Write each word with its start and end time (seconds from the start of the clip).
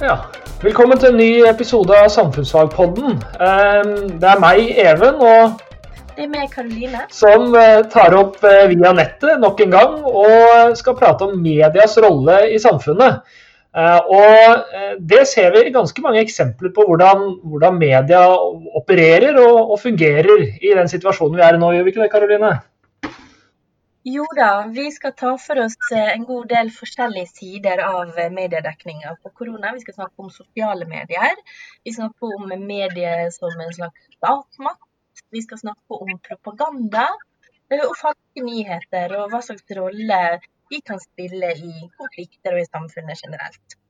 Ja. 0.00 0.16
Velkommen 0.62 0.98
til 1.00 1.12
en 1.12 1.18
ny 1.20 1.30
episode 1.48 1.96
av 1.96 2.08
Samfunnsfagpodden. 2.12 3.18
Ehm, 3.40 3.92
Det 4.20 4.28
er 4.28 4.40
meg, 4.40 4.70
Even, 4.78 5.14
og 5.20 5.60
Det 6.16 6.24
er 6.24 6.28
meg, 6.28 6.50
Karoline. 6.52 7.04
som 7.10 7.54
eh, 7.54 7.82
tar 7.92 8.14
opp 8.14 8.42
eh, 8.44 8.66
via 8.68 8.92
nettet 8.92 9.40
nok 9.40 9.60
en 9.60 9.70
gang 9.70 9.94
og 10.04 10.76
skal 10.76 10.96
prate 10.96 11.24
om 11.24 11.42
medias 11.42 11.96
rolle 11.98 12.50
i 12.52 12.58
samfunnet. 12.58 13.20
Eh, 13.76 14.00
Og 14.08 14.64
det 15.00 15.26
ser 15.28 15.50
vi 15.52 15.70
ganske 15.70 16.02
mange 16.02 16.20
eksempler 16.20 16.72
på 16.74 16.84
hvordan, 16.84 17.40
hvordan 17.44 17.78
media 17.78 18.26
opererer 18.76 19.38
og, 19.38 19.70
og 19.72 19.80
fungerer 19.80 20.58
i 20.60 20.74
den 20.74 20.88
situasjonen 20.88 21.36
vi 21.36 21.42
er 21.42 21.54
i 21.54 21.58
nå, 21.58 21.72
gjør 21.72 21.84
vi 21.84 21.90
ikke 21.90 22.02
det, 22.02 22.12
Karoline? 22.12 22.58
Jo 24.08 24.24
da, 24.36 24.66
vi 24.72 24.86
skal 24.92 25.12
ta 25.12 25.30
for 25.38 25.60
oss 25.60 25.74
eh, 25.92 26.12
en 26.14 26.22
god 26.24 26.46
del 26.48 26.70
forskjellige 26.72 27.28
sider 27.36 27.82
av 27.84 28.14
eh, 28.18 28.30
mediedekninga 28.32 29.10
på 29.22 29.32
korona. 29.36 29.74
Vi 29.76 29.82
skal 29.82 29.96
snakke 29.98 30.24
om 30.24 30.30
sosiale 30.32 30.86
medier. 30.88 31.36
Vi 31.84 31.92
skal 31.92 32.06
snakke 32.06 32.30
om 32.38 32.54
medier 32.64 33.28
som 33.34 33.60
en 33.60 33.74
slags 33.76 34.06
statsmakt. 34.16 34.88
Vi 35.36 35.42
skal 35.44 35.60
snakke 35.60 36.00
om 36.06 36.14
propaganda 36.28 37.04
eh, 37.68 37.84
og 37.84 37.92
falske 38.00 38.46
nyheter, 38.46 39.18
og 39.20 39.34
hva 39.34 39.42
slags 39.44 39.76
rolle 39.76 40.22
de 40.72 40.80
kan 40.80 41.02
spille 41.04 41.52
i 41.60 41.74
konflikter 42.00 42.56
og 42.56 42.64
i 42.64 42.70
samfunnet 42.70 43.20
generelt. 43.20 43.80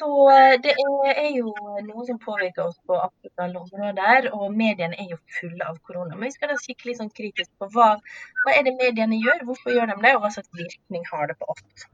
Så 0.00 0.08
eh, 0.30 0.54
det 0.60 0.72
er, 0.76 1.28
jo 1.32 1.52
noe 1.86 2.02
som 2.08 2.18
påvirker 2.20 2.66
oss 2.66 2.76
på 2.88 2.96
absolutt 3.00 3.42
alle 3.44 3.62
områder, 3.62 4.28
og 4.36 4.56
mediene 4.62 4.98
er 5.00 5.12
jo 5.14 5.20
fulle 5.38 5.68
av 5.70 5.78
korona. 5.88 6.12
Men 6.14 6.28
vi 6.28 6.34
skal 6.34 6.52
kikke 6.60 6.90
litt 6.90 7.00
sånn 7.00 7.12
kritisk 7.16 7.52
på 7.60 7.70
hva, 7.76 7.94
hva 8.42 8.56
er 8.56 8.66
det 8.66 8.74
mediene 8.76 9.20
gjør, 9.22 9.46
hvorfor 9.48 9.72
gjør 9.72 9.94
de 9.94 9.96
det, 10.02 10.12
og 10.16 10.26
hva 10.26 10.32
slags 10.34 10.52
virkning 10.60 11.06
har 11.12 11.30
det 11.30 11.38
på 11.40 11.48
oss. 11.54 11.86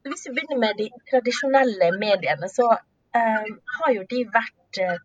Så 0.00 0.12
hvis 0.12 0.24
vi 0.26 0.34
begynner 0.38 0.62
med 0.62 0.80
de 0.80 0.88
tradisjonelle 1.10 1.90
mediene, 2.00 2.48
så 2.48 2.70
eh, 2.72 3.50
har 3.76 3.92
jo 3.98 4.06
de 4.14 4.22
vært 4.38 4.80
eh, 4.80 4.96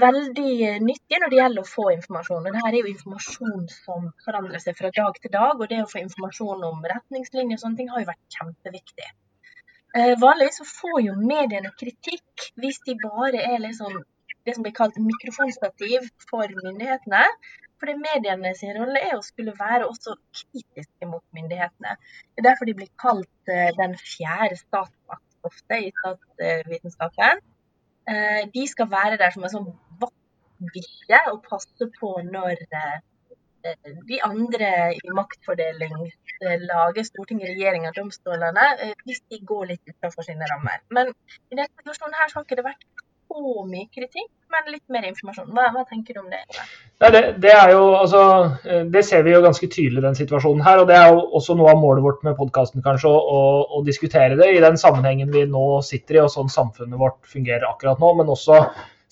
veldig 0.00 0.54
nyttige 0.82 1.20
når 1.20 1.34
det 1.34 1.40
gjelder 1.42 1.66
å 1.66 1.72
få 1.74 1.90
informasjon. 1.98 2.48
Og 2.48 2.58
her 2.62 2.70
er 2.72 2.80
jo 2.80 2.94
informasjon 2.94 3.68
som 3.74 4.08
forandrer 4.24 4.64
seg 4.64 4.80
fra 4.80 4.94
dag 4.96 5.20
til 5.20 5.36
dag, 5.36 5.60
og 5.60 5.68
det 5.68 5.84
å 5.84 5.92
få 5.92 6.00
informasjon 6.06 6.64
om 6.72 6.82
retningslinjer 6.94 7.60
og 7.60 7.66
sånne 7.66 7.82
ting 7.82 7.92
har 7.92 8.06
jo 8.06 8.12
vært 8.14 8.40
kjempeviktig. 8.40 9.12
Eh, 9.96 10.14
vanligvis 10.20 10.58
så 10.60 10.64
får 10.68 10.98
jo 11.06 11.12
mediene 11.16 11.70
kritikk 11.80 12.50
hvis 12.60 12.82
de 12.84 12.96
bare 13.00 13.40
er 13.52 13.62
liksom 13.62 13.94
det 14.46 14.54
som 14.54 14.66
blir 14.66 14.74
kalt 14.76 14.98
mikrofonstativ 15.00 16.04
for 16.30 16.52
myndighetene. 16.64 17.22
For 17.80 17.92
mediene 18.00 18.52
sin 18.56 18.76
rolle 18.76 19.00
er 19.04 19.16
å 19.16 19.24
skulle 19.24 19.54
være 19.56 19.88
også 19.88 20.16
kritiske 20.40 21.08
mot 21.08 21.24
myndighetene. 21.36 21.96
Det 22.34 22.42
er 22.42 22.48
derfor 22.50 22.68
de 22.68 22.76
blir 22.76 22.92
kalt 23.00 23.52
eh, 23.52 23.72
den 23.80 23.96
fjerde 24.00 24.58
statsmakt 24.60 25.48
ofte 25.48 25.80
i 25.86 25.90
statsvitenskapen. 26.02 27.42
Eh, 28.12 28.42
de 28.52 28.66
skal 28.68 28.92
være 28.92 29.20
der 29.22 29.32
som 29.34 29.48
en 29.48 29.54
sånn 29.54 29.70
vaktbikkje 30.04 31.22
og 31.32 31.44
passe 31.48 31.90
på 32.00 32.12
når 32.28 32.66
de 34.10 34.20
andre 34.26 34.70
i 34.96 35.14
maktfordelingslaget, 35.16 37.08
Stortinget, 37.10 37.52
regjeringa, 37.54 37.94
domstolene, 37.96 38.68
eh, 38.82 38.94
hvis 39.08 39.22
de 39.30 39.40
går 39.52 39.72
litt 39.72 39.94
utenfor 39.94 40.26
sine 40.26 40.48
rammer. 40.52 40.82
Men 40.90 41.12
i 41.50 41.58
denne 41.58 41.70
situasjonen 41.72 42.20
her 42.20 42.30
så 42.30 42.40
har 42.40 42.48
ikke 42.48 42.60
det 42.60 42.70
vært 42.70 42.86
så 43.26 43.64
mye 43.66 43.86
kritikk, 43.92 44.30
men 44.54 44.72
litt 44.72 44.84
mer 44.92 45.06
informasjon. 45.08 45.50
Hva, 45.54 45.68
hva 45.74 45.84
tenker 45.88 46.16
du 46.16 46.22
om 46.22 46.28
det? 46.30 46.42
Ja, 47.02 47.10
det, 47.12 47.22
det, 47.42 47.52
jo, 47.72 47.82
altså, 47.98 48.22
eh, 48.64 48.84
det 48.92 49.02
ser 49.06 49.24
vi 49.26 49.34
jo 49.34 49.42
ganske 49.44 49.68
tydelig 49.72 50.04
den 50.04 50.18
situasjonen 50.18 50.64
her. 50.64 50.80
og 50.82 50.90
Det 50.90 50.96
er 50.96 51.10
jo 51.12 51.24
også 51.38 51.56
noe 51.58 51.72
av 51.74 51.80
målet 51.82 52.04
vårt 52.06 52.22
med 52.26 52.36
podkasten, 52.38 52.84
kanskje, 52.86 53.10
å, 53.10 53.40
å, 53.66 53.82
diskutere 53.86 54.38
det 54.38 54.52
i 54.54 54.62
den 54.64 54.78
sammenhengen 54.80 55.32
vi 55.34 55.44
nå 55.50 55.66
sitter 55.86 56.20
i, 56.20 56.22
og 56.24 56.32
sånn 56.32 56.52
samfunnet 56.52 57.00
vårt 57.00 57.20
fungerer 57.28 57.66
akkurat 57.68 58.00
nå. 58.02 58.14
Men 58.20 58.32
også 58.32 58.62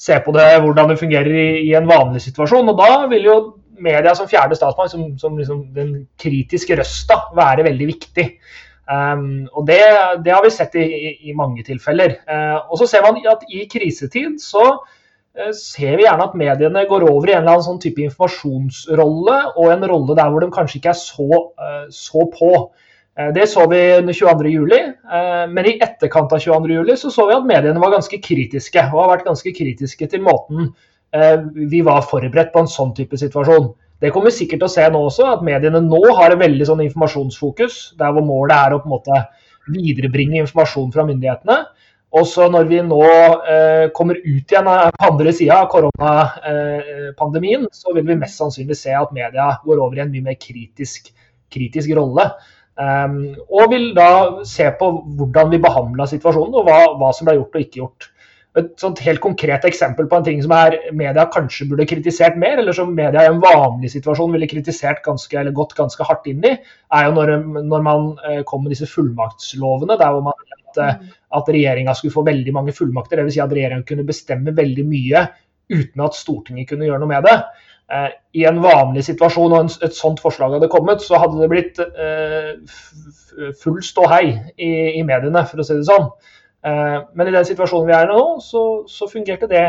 se 0.05 0.17
på 0.23 0.35
det, 0.35 0.49
hvordan 0.63 0.91
det 0.91 1.01
fungerer 1.03 1.31
i, 1.31 1.49
i 1.69 1.75
en 1.79 1.91
vanlig 1.91 2.25
situasjon. 2.25 2.73
og 2.73 2.81
Da 2.81 3.05
vil 3.13 3.29
jo 3.29 3.37
media 3.79 4.15
som 4.15 4.29
fjerde 4.31 4.57
statsmann, 4.59 4.91
som, 4.91 5.07
som 5.19 5.39
liksom 5.39 5.65
den 5.75 5.95
kritiske 6.21 6.77
røsta, 6.79 7.19
være 7.37 7.67
veldig 7.67 7.89
viktig. 7.91 8.29
Um, 8.85 9.47
og 9.57 9.65
det, 9.65 9.81
det, 10.25 10.33
har 10.35 10.43
vi 10.45 10.53
sett 10.53 10.75
i, 10.77 10.85
i, 10.85 11.13
i 11.31 11.37
mange 11.37 11.65
tilfeller. 11.65 12.19
Uh, 12.29 12.69
og 12.69 12.77
så 12.81 12.89
ser 12.91 13.05
man 13.07 13.17
at 13.31 13.47
i 13.49 13.65
krisetid 13.71 14.37
så 14.45 14.65
uh, 14.77 15.53
ser 15.57 15.97
vi 15.97 16.05
gjerne 16.05 16.27
at 16.29 16.37
mediene 16.37 16.85
går 16.91 17.07
over 17.09 17.31
i 17.31 17.37
en 17.37 17.43
eller 17.43 17.57
annen 17.57 17.67
sånn 17.67 17.81
type 17.81 18.05
informasjonsrolle, 18.05 19.39
og 19.57 19.71
en 19.73 19.87
rolle 19.89 20.19
der 20.19 20.33
hvor 20.33 20.45
de 20.45 20.53
kanskje 20.53 20.83
ikke 20.83 20.93
er 20.93 21.01
så, 21.01 21.45
uh, 21.57 21.87
så 21.93 22.27
på. 22.33 22.57
Det 23.15 23.45
så 23.47 23.63
vi 23.71 23.79
under 24.01 24.17
22.07, 24.19 24.73
men 25.55 25.67
i 25.71 25.77
etterkant 25.85 26.33
av 26.35 26.41
22.07 26.43 26.97
så 26.99 27.13
så 27.15 27.29
vi 27.29 27.37
at 27.37 27.45
mediene 27.47 27.79
var 27.79 27.93
ganske 27.93 28.19
kritiske, 28.19 28.83
og 28.91 29.05
har 29.05 29.13
vært 29.13 29.29
ganske 29.29 29.53
kritiske 29.55 30.09
til 30.11 30.25
måten 30.27 30.73
vi 31.55 31.81
var 31.87 32.07
forberedt 32.11 32.53
på 32.55 32.65
en 32.65 32.71
sånn 32.71 32.95
type 32.97 33.19
situasjon. 33.21 33.69
Det 34.03 34.11
kommer 34.13 34.33
vi 34.33 34.41
sikkert 34.41 34.65
til 34.65 34.69
å 34.69 34.73
se 34.73 34.87
nå 34.91 35.01
også, 35.07 35.29
at 35.37 35.45
mediene 35.47 35.81
nå 35.85 36.01
har 36.19 36.35
et 36.35 36.41
veldig 36.41 36.67
sånn 36.69 36.83
informasjonsfokus, 36.85 37.95
der 38.01 38.13
hvor 38.13 38.27
målet 38.27 38.57
er 38.57 38.75
å 38.75 38.81
på 38.83 38.91
en 38.91 38.97
måte 38.97 39.21
viderebringe 39.71 40.43
informasjon 40.43 40.91
fra 40.93 41.07
myndighetene. 41.09 41.61
Og 42.15 42.27
så 42.31 42.47
når 42.53 42.67
vi 42.71 42.81
nå 42.87 43.01
eh, 43.51 43.87
kommer 43.95 44.19
ut 44.23 44.53
igjen 44.53 44.69
på 44.69 45.07
andre 45.09 45.33
sida 45.35 45.63
av 45.65 45.71
koronapandemien, 45.73 47.67
så 47.75 47.95
vil 47.97 48.07
vi 48.07 48.19
mest 48.21 48.39
sannsynlig 48.39 48.77
se 48.79 48.95
at 48.95 49.15
media 49.15 49.49
går 49.65 49.81
over 49.83 49.99
i 49.99 50.05
en 50.05 50.13
mye 50.13 50.29
mer 50.29 50.39
kritisk, 50.39 51.11
kritisk 51.55 51.95
rolle. 51.99 52.29
Um, 52.75 53.37
og 53.55 53.71
vil 53.71 53.93
da 53.95 54.43
se 54.47 54.67
på 54.79 54.89
hvordan 55.19 55.53
vi 55.53 55.63
behandla 55.63 56.07
situasjonen, 56.11 56.55
og 56.59 56.67
hva, 56.67 56.79
hva 56.99 57.11
som 57.15 57.29
ble 57.29 57.37
gjort 57.39 57.59
og 57.59 57.67
ikke 57.67 57.81
gjort. 57.83 58.09
Et 58.61 58.69
sånt 58.79 59.01
helt 59.03 59.19
konkret 59.19 59.65
eksempel 59.67 60.07
på 60.07 60.19
en 60.19 60.27
ting 60.27 60.43
som 60.45 60.53
er 60.55 60.77
media 60.95 61.25
kanskje 61.35 61.67
burde 61.71 61.89
kritisert 61.91 62.37
mer, 62.39 62.61
eller 62.63 62.77
som 62.77 62.93
media 62.95 63.25
i 63.25 63.31
en 63.33 63.41
vanlig 63.43 63.91
situasjon 63.97 64.31
ville 64.37 64.47
kritisert 64.51 65.03
ganske, 65.03 65.35
eller 65.41 65.57
gått 65.57 65.75
ganske 65.75 66.07
hardt 66.07 66.29
inn 66.31 66.45
i, 66.47 66.53
er 66.95 67.09
jo 67.09 67.17
når, 67.17 67.35
når 67.67 67.87
man 67.87 68.13
eh, 68.29 68.43
kom 68.47 68.63
med 68.63 68.77
disse 68.77 68.87
fullmaktslovene, 68.91 69.99
der 69.99 70.15
hvor 70.15 70.23
man 70.29 70.39
at, 70.79 71.01
mm. 71.01 71.13
at 71.41 71.51
regjeringa 71.51 71.95
skulle 71.99 72.15
få 72.15 72.25
veldig 72.27 72.55
mange 72.55 72.75
fullmakter. 72.77 73.23
Dvs. 73.23 73.37
Si 73.37 73.43
at 73.43 73.55
regjeringa 73.55 73.87
kunne 73.89 74.07
bestemme 74.07 74.55
veldig 74.55 74.87
mye 74.89 75.27
uten 75.75 76.05
at 76.05 76.17
Stortinget 76.19 76.69
kunne 76.69 76.87
gjøre 76.87 77.03
noe 77.03 77.11
med 77.11 77.27
det. 77.27 77.37
Eh, 77.93 78.11
I 78.41 78.47
en 78.49 78.63
vanlig 78.65 79.05
situasjon 79.07 79.57
og 79.57 79.75
et 79.85 79.97
sånt 79.97 80.23
forslag 80.23 80.57
hadde 80.57 80.71
kommet, 80.73 81.03
så 81.05 81.21
hadde 81.21 81.41
det 81.43 81.51
blitt 81.53 81.83
eh, 81.85 82.55
full 83.61 83.83
ståhei 83.85 84.25
i, 84.57 84.71
i 85.01 85.03
mediene, 85.07 85.45
for 85.51 85.61
å 85.61 85.67
si 85.67 85.77
det 85.79 85.89
sånn. 85.89 86.09
Eh, 86.65 87.01
men 87.13 87.29
i 87.29 87.35
den 87.35 87.45
situasjonen 87.45 87.91
vi 87.91 87.97
er 87.97 88.09
i 88.09 88.13
nå, 88.13 88.23
så, 88.45 88.63
så 88.91 89.11
fungerte 89.11 89.51
det 89.51 89.67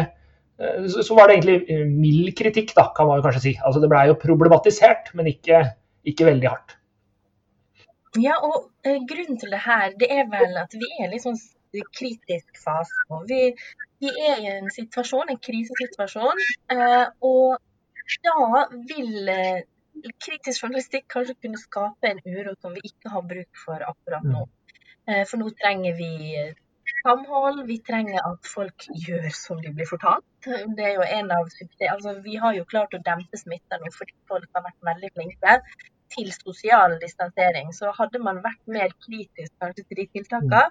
Så, 0.55 1.01
så 1.03 1.15
var 1.17 1.27
det 1.27 1.33
egentlig 1.35 1.87
mild 1.91 2.29
kritikk, 2.39 2.69
da, 2.77 2.85
kan 2.95 3.09
man 3.09 3.19
kanskje 3.25 3.41
si. 3.43 3.51
Altså 3.67 3.81
Det 3.83 3.89
blei 3.91 4.05
jo 4.07 4.13
problematisert, 4.21 5.09
men 5.19 5.27
ikke, 5.27 5.57
ikke, 6.07 6.29
veldig 6.29 6.47
hardt. 6.47 6.77
Ja, 8.23 8.37
og 8.39 8.69
grunnen 9.09 9.35
til 9.41 9.51
det 9.51 9.59
her, 9.65 9.91
det 9.99 10.07
er 10.07 10.23
vel 10.31 10.55
at 10.61 10.71
vi 10.71 10.87
er 11.01 11.09
i 11.09 11.11
liksom 11.17 11.35
en 11.35 11.91
kritisk 11.99 12.63
fase 12.63 13.03
nå. 13.09 13.19
Vi, 13.27 13.41
vi, 13.99 14.15
er 14.29 14.39
i 14.45 14.49
en 14.53 14.71
situasjon, 14.71 15.27
en 15.27 15.43
krisesituasjon, 15.43 16.39
og 17.19 17.59
da 18.23 18.65
vil 18.87 19.31
kritisk 20.23 20.63
journalistikk 20.63 21.09
kanskje 21.11 21.35
kunne 21.35 21.59
skape 21.59 22.15
en 22.15 22.23
uro 22.23 22.55
som 22.61 22.79
vi 22.79 22.93
ikke 22.93 23.11
har 23.11 23.27
bruk 23.27 23.65
for 23.65 23.83
akkurat 23.91 24.23
nå. 24.23 24.47
Mm. 24.47 25.25
For 25.27 25.43
nå 25.43 25.51
trenger 25.59 25.99
vi 25.99 26.13
samhold. 27.05 27.63
Vi 27.69 27.79
trenger 27.87 28.21
at 28.25 28.49
folk 28.49 28.87
gjør 29.07 29.27
som 29.37 29.61
de 29.63 29.71
blir 29.77 29.89
fortalt. 29.89 30.25
Det 30.45 30.85
er 30.85 30.95
jo 30.97 31.05
en 31.05 31.33
av 31.33 31.49
altså, 31.89 32.15
Vi 32.25 32.37
har 32.41 32.57
jo 32.57 32.65
klart 32.69 32.93
å 32.97 33.03
dempe 33.05 33.39
smitta 33.41 33.79
nå 33.81 33.91
fordi 33.95 34.15
folk 34.31 34.49
har 34.57 34.65
vært 34.67 34.89
veldig 34.91 35.11
flinke 35.17 35.59
til 36.13 36.31
sosial 36.33 36.97
distansering. 37.01 37.71
Så 37.73 37.91
hadde 37.97 38.21
man 38.23 38.41
vært 38.45 38.61
mer 38.77 38.93
kritisk 39.05 39.53
kanskje 39.61 39.85
til 39.85 40.01
de 40.01 40.07
tiltakene, 40.17 40.65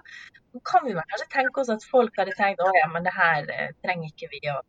så 0.51 0.63
kan 0.71 0.85
vi 0.87 0.95
kanskje 0.99 1.31
tenke 1.33 1.63
oss 1.63 1.73
at 1.73 1.87
folk 1.91 2.15
hadde 2.19 2.35
tenkt 2.39 2.63
å 2.63 2.71
ja, 2.79 2.87
men 2.91 3.07
det 3.07 3.15
her 3.15 3.49
eh, 3.51 3.73
trenger 3.83 4.11
ikke 4.11 4.31
vi 4.31 4.43
å, 4.53 4.59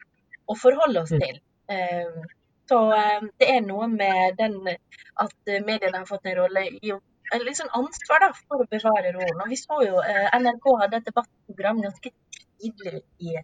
å 0.50 0.58
forholde 0.58 1.05
oss 1.05 1.14
mm. 1.14 1.23
til. 1.23 1.38
Um, 1.70 2.25
så 2.70 2.81
um, 2.91 3.29
det 3.38 3.50
er 3.55 3.62
noe 3.62 3.87
med 3.91 4.38
den 4.41 4.58
at 4.67 5.52
mediene 5.67 6.00
har 6.00 6.08
fått 6.08 6.26
en 6.26 6.38
rolle 6.41 6.67
i 6.81 6.94
å 6.94 6.99
litt 7.43 7.58
sånn 7.58 7.73
ansvar 7.75 8.23
da, 8.23 8.31
for 8.46 8.64
å 8.64 8.69
bevare 8.70 9.12
roen. 9.17 9.43
Og 9.43 9.50
vi 9.50 9.58
så 9.61 9.81
jo 9.84 10.02
eh, 10.02 10.28
NRK 10.38 10.69
hadde 10.82 11.00
et 11.00 11.08
debattprogram 11.11 11.82
ganske 11.84 12.12
tidlig 12.61 13.02
i 13.19 13.37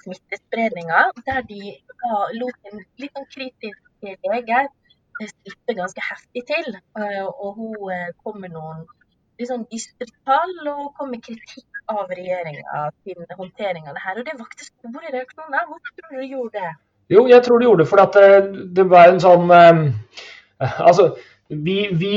smittespredninga, 0.00 1.10
der 1.26 1.42
de 1.48 1.74
ga, 2.02 2.20
lot 2.38 2.70
en 2.70 2.84
litt 3.02 3.16
sånn 3.16 3.28
kritisk 3.34 4.06
lege 4.06 4.62
eh, 4.62 5.32
slippe 5.32 5.76
ganske 5.78 6.04
heftig 6.10 6.46
til. 6.48 6.72
Eh, 7.00 7.26
og 7.26 7.58
hun 7.58 7.92
eh, 7.94 8.10
kom 8.24 8.40
med 8.44 8.54
noen 8.56 8.86
litt 9.40 9.48
sånn 9.50 9.66
dystre 9.72 10.08
tall 10.28 10.54
og 10.68 10.92
kom 10.98 11.12
med 11.14 11.24
kritikk 11.24 11.66
av 11.90 12.10
regjeringa 12.12 12.86
sin 13.02 13.26
håndtering 13.38 13.88
av 13.88 13.96
det 13.96 14.04
her. 14.04 14.20
Og 14.20 14.28
det 14.28 14.38
vakte 14.38 14.68
store 14.68 15.12
reaksjoner. 15.16 15.66
Hvorfor 15.68 15.96
tror 15.96 16.14
du 16.14 16.20
du 16.20 16.34
gjorde 16.36 16.60
det? 16.60 16.72
Jo, 17.10 17.24
jeg 17.26 17.42
tror 17.42 17.58
du 17.58 17.66
gjorde 17.66 17.82
det 17.82 17.90
fordi 17.90 18.02
at 18.06 18.16
det, 18.16 18.66
det 18.76 18.86
var 18.90 19.10
en 19.10 19.22
sånn 19.22 19.50
eh, 19.56 19.80
Altså, 20.90 21.14
vi, 21.48 21.88
vi 21.96 22.16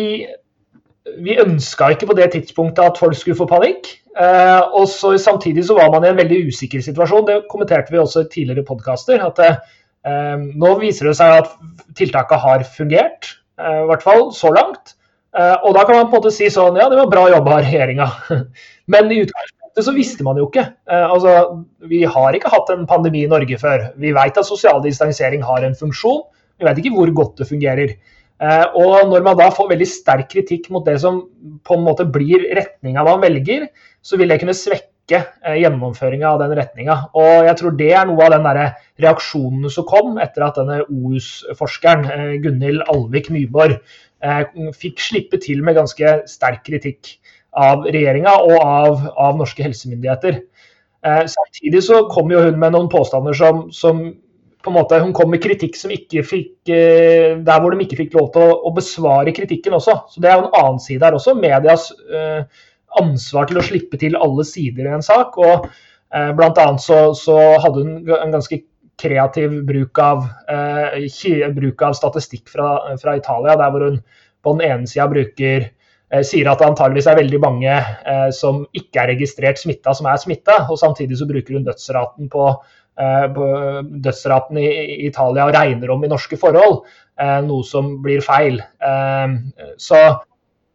vi 1.23 1.35
ønska 1.41 1.91
ikke 1.94 2.07
på 2.09 2.15
det 2.17 2.29
tidspunktet 2.33 2.85
at 2.85 3.00
folk 3.01 3.17
skulle 3.17 3.38
få 3.39 3.47
panikk. 3.50 3.89
Eh, 4.13 4.61
og 4.77 4.88
så 4.91 5.15
Samtidig 5.19 5.65
så 5.67 5.77
var 5.77 5.91
man 5.91 6.05
i 6.05 6.11
en 6.11 6.19
veldig 6.19 6.45
usikker 6.50 6.83
situasjon. 6.85 7.25
Det 7.27 7.39
kommenterte 7.51 7.91
vi 7.91 8.01
også 8.01 8.23
i 8.23 8.31
tidligere 8.31 8.65
podkaster. 8.67 9.23
At 9.25 9.39
eh, 9.44 10.45
nå 10.55 10.75
viser 10.81 11.09
det 11.09 11.17
seg 11.19 11.44
at 11.44 11.55
tiltaket 12.00 12.45
har 12.45 12.67
fungert. 12.77 13.33
Eh, 13.59 13.81
I 13.83 13.88
hvert 13.89 14.05
fall 14.05 14.29
så 14.35 14.53
langt. 14.55 14.95
Eh, 15.33 15.57
og 15.65 15.75
da 15.75 15.83
kan 15.83 15.97
man 15.97 16.07
på 16.07 16.15
en 16.15 16.21
måte 16.21 16.33
si 16.33 16.47
sånn 16.53 16.77
Ja, 16.77 16.88
det 16.91 17.00
var 17.00 17.11
bra 17.11 17.27
jobba 17.33 17.57
av 17.57 17.67
regjeringa. 17.67 18.07
Men 18.94 19.11
i 19.11 19.23
utgangspunktet 19.25 19.88
så 19.88 19.95
visste 19.95 20.25
man 20.27 20.39
jo 20.39 20.47
ikke. 20.47 20.67
Eh, 20.88 21.06
altså, 21.09 21.63
vi 21.89 22.03
har 22.06 22.38
ikke 22.38 22.53
hatt 22.53 22.71
en 22.71 22.88
pandemi 22.89 23.25
i 23.25 23.31
Norge 23.31 23.59
før. 23.59 23.89
Vi 23.99 24.15
vet 24.15 24.39
at 24.39 24.47
sosial 24.49 24.79
distansering 24.85 25.44
har 25.44 25.65
en 25.65 25.75
funksjon. 25.75 26.23
Vi 26.61 26.69
vet 26.69 26.79
ikke 26.79 26.94
hvor 26.95 27.11
godt 27.17 27.41
det 27.41 27.49
fungerer. 27.49 27.97
Eh, 28.41 28.65
og 28.75 29.12
når 29.12 29.25
man 29.25 29.38
da 29.38 29.50
får 29.53 29.69
veldig 29.71 29.88
sterk 29.88 30.31
kritikk 30.33 30.69
mot 30.74 30.85
det 30.88 30.97
som 31.03 31.21
på 31.63 31.77
en 31.77 31.85
måte 31.85 32.06
blir 32.09 32.47
retninga 32.57 33.06
man 33.06 33.21
velger, 33.24 33.68
så 34.03 34.18
vil 34.19 34.33
det 34.33 34.39
kunne 34.41 34.56
svekke 34.57 35.19
eh, 35.21 35.59
gjennomføringa 35.62 36.31
av 36.31 36.41
den 36.41 36.56
retninga. 36.57 36.97
Og 37.19 37.47
jeg 37.50 37.59
tror 37.59 37.77
det 37.80 37.91
er 37.94 38.09
noe 38.09 38.25
av 38.25 38.33
den 38.35 38.47
der 38.47 38.62
reaksjonen 39.06 39.69
som 39.74 39.88
kom 39.89 40.18
etter 40.24 40.47
at 40.47 40.57
denne 40.59 40.81
OUS-forskeren 40.88 42.09
eh, 42.09 42.33
Gunhild 42.44 42.83
Alvik 42.94 43.31
Nyborg 43.33 43.80
fikk 44.80 45.01
slippe 45.03 45.35
til 45.44 45.59
med 45.68 45.75
ganske 45.75 46.12
sterk 46.31 46.62
kritikk 46.63 47.09
av 47.59 47.81
regjeringa 47.83 48.31
og 48.39 48.53
av, 48.56 49.01
av 49.19 49.33
norske 49.35 49.65
helsemyndigheter. 49.65 50.38
Samtidig 51.03 51.81
så 51.83 51.97
kom 52.07 52.31
jo 52.31 52.45
hun 52.45 52.56
med 52.56 52.71
noen 52.71 52.88
påstander 52.88 53.35
som, 53.35 53.65
som 53.75 54.00
på 54.63 54.71
en 54.71 54.77
måte, 54.77 55.00
Hun 55.04 55.13
kom 55.15 55.31
med 55.33 55.44
kritikk 55.44 55.75
som 55.75 55.92
ikke 55.92 56.24
fikk 56.25 56.71
eh, 56.71 57.39
der 57.44 57.62
hvor 57.62 57.74
de 57.74 57.83
ikke 57.83 58.00
fikk 58.00 58.13
lov 58.18 58.30
til 58.33 58.45
å, 58.48 58.60
å, 58.69 58.74
besvare 58.75 59.36
kritikken 59.36 59.75
også. 59.75 59.98
Så 60.13 60.24
Det 60.24 60.30
er 60.31 60.39
jo 60.39 60.45
en 60.48 60.60
annen 60.62 60.80
side 60.83 61.04
her 61.04 61.18
også. 61.18 61.36
Medias 61.36 61.89
eh, 62.07 62.45
ansvar 63.01 63.50
til 63.50 63.60
å 63.60 63.65
slippe 63.65 64.00
til 64.00 64.15
alle 64.19 64.45
sider 64.48 64.88
i 64.88 64.94
en 64.95 65.06
sak. 65.06 65.38
og 65.38 65.68
eh, 65.68 66.31
Blant 66.38 66.62
annet 66.63 66.83
så, 66.83 67.06
så 67.18 67.38
hadde 67.63 67.83
hun 67.83 68.15
en 68.15 68.36
ganske 68.38 68.63
kreativ 69.04 69.56
bruk 69.68 70.00
av, 70.00 70.27
eh, 70.50 71.51
bruk 71.54 71.81
av 71.81 71.95
statistikk 71.98 72.50
fra, 72.50 72.98
fra, 73.01 73.18
Italia, 73.18 73.57
der 73.59 73.71
hvor 73.71 73.88
hun 73.89 74.04
på 74.44 74.54
den 74.57 74.69
ene 74.69 74.88
sida 74.88 75.07
bruker 75.12 75.66
eh, 76.12 76.24
sier 76.24 76.50
at 76.51 76.62
det 76.62 76.69
antageligvis 76.69 77.09
er 77.09 77.19
veldig 77.19 77.42
mange 77.42 77.74
eh, 77.74 78.30
som 78.36 78.63
ikke 78.75 79.04
er 79.04 79.12
registrert 79.16 79.59
smitta, 79.59 79.95
som 79.98 80.07
er 80.07 80.21
smitta. 80.21 80.63
Og 80.69 80.80
samtidig 80.80 81.19
så 81.19 81.27
bruker 81.30 81.57
hun 81.57 81.68
dødsraten 81.68 82.30
på 82.31 82.48
dødsraten 82.95 84.60
i 84.62 84.68
Italia 85.07 85.48
regner 85.50 85.92
om 85.92 86.04
i 86.06 86.12
norske 86.12 86.38
forhold, 86.38 86.84
eh, 87.19 87.40
noe 87.42 87.66
som 87.66 87.95
blir 88.04 88.22
feil. 88.22 88.62
Eh, 88.62 89.34
så 89.81 90.04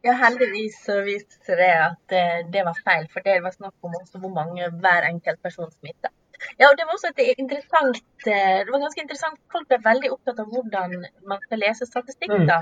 ja, 0.07 0.15
heldigvis 0.15 0.77
så 0.87 1.01
viste 1.03 1.57
det 1.59 1.73
at 1.75 1.99
det, 2.13 2.27
det, 2.55 2.63
var 2.67 2.77
feil, 2.87 3.09
for 3.13 3.25
det 3.27 3.41
var 3.43 3.55
snakk 3.55 3.75
om 3.83 3.97
også 3.99 4.21
hvor 4.23 4.31
mange 4.31 4.71
hver 4.83 5.09
enkelt 5.09 5.43
person 5.43 5.71
smitta. 5.73 6.13
Ja, 6.59 6.69
og 6.69 6.77
det 6.79 6.87
var 6.87 6.95
også 6.95 7.11
et 7.11 7.41
interessant, 7.43 7.99
det 8.25 8.71
var 8.71 8.85
ganske 8.85 9.03
interessant. 9.03 9.41
Folk 9.53 9.67
ble 9.71 9.81
veldig 9.83 10.13
opptatt 10.15 10.39
av 10.39 10.53
hvordan 10.53 10.95
man 11.27 11.43
skal 11.47 11.61
lese 11.65 11.89
statistikk. 11.89 12.31
Mm. 12.31 12.47
da. 12.51 12.61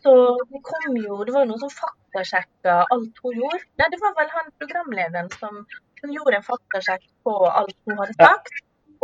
Så 0.00 0.14
det 0.48 0.62
kom 0.64 0.96
jo, 0.96 1.20
det 1.28 1.34
var 1.36 1.44
noen 1.50 1.60
som 1.60 1.72
faktasjekka 1.74 2.78
alt 2.96 3.22
hun 3.24 3.38
gjorde. 3.42 3.60
Nei, 3.80 3.90
det 3.92 4.00
var 4.00 4.16
vel 4.16 4.32
han 4.38 4.50
programlederen 4.62 5.30
som, 5.36 5.62
som 6.00 6.16
gjorde 6.16 6.40
en 6.40 6.48
faktasjekk 6.48 7.06
på 7.28 7.36
alt 7.50 7.76
hun 7.90 8.00
hadde 8.00 8.16
sagt. 8.16 8.54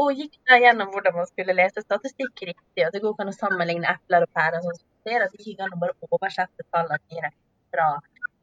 Og 0.03 0.19
gikk 0.21 0.37
da 0.49 0.59
gjennom 0.61 0.91
hvordan 0.93 1.15
man 1.17 1.29
skulle 1.31 1.57
lese 1.57 1.83
statistikk 1.85 2.43
riktig. 2.51 2.85
og 2.85 2.93
Det 2.93 3.01
går 3.05 3.23
an 3.25 3.33
å 3.33 3.37
sammenligne 3.37 3.95
epler 3.95 4.27
og 4.27 4.33
pærer. 4.37 4.61
sånn 4.65 4.77
ser 5.07 5.25
at 5.25 5.33
det 5.33 5.43
ikke 5.43 5.63
kan 5.63 5.81
bare 5.81 6.09
oversette 6.11 6.67
tallene 6.75 6.99
direkte 7.13 7.45
fra 7.75 7.87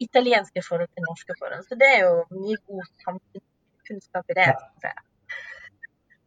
italienske 0.06 0.64
forhold 0.68 0.92
til 0.94 1.06
norske 1.08 1.36
forhold. 1.40 1.66
Så 1.68 1.78
det 1.82 1.90
er 1.96 2.02
jo 2.06 2.14
mye 2.32 2.58
god 2.70 2.90
samfunnskunnskap 3.06 4.34
i 4.34 4.38
det. 4.40 4.50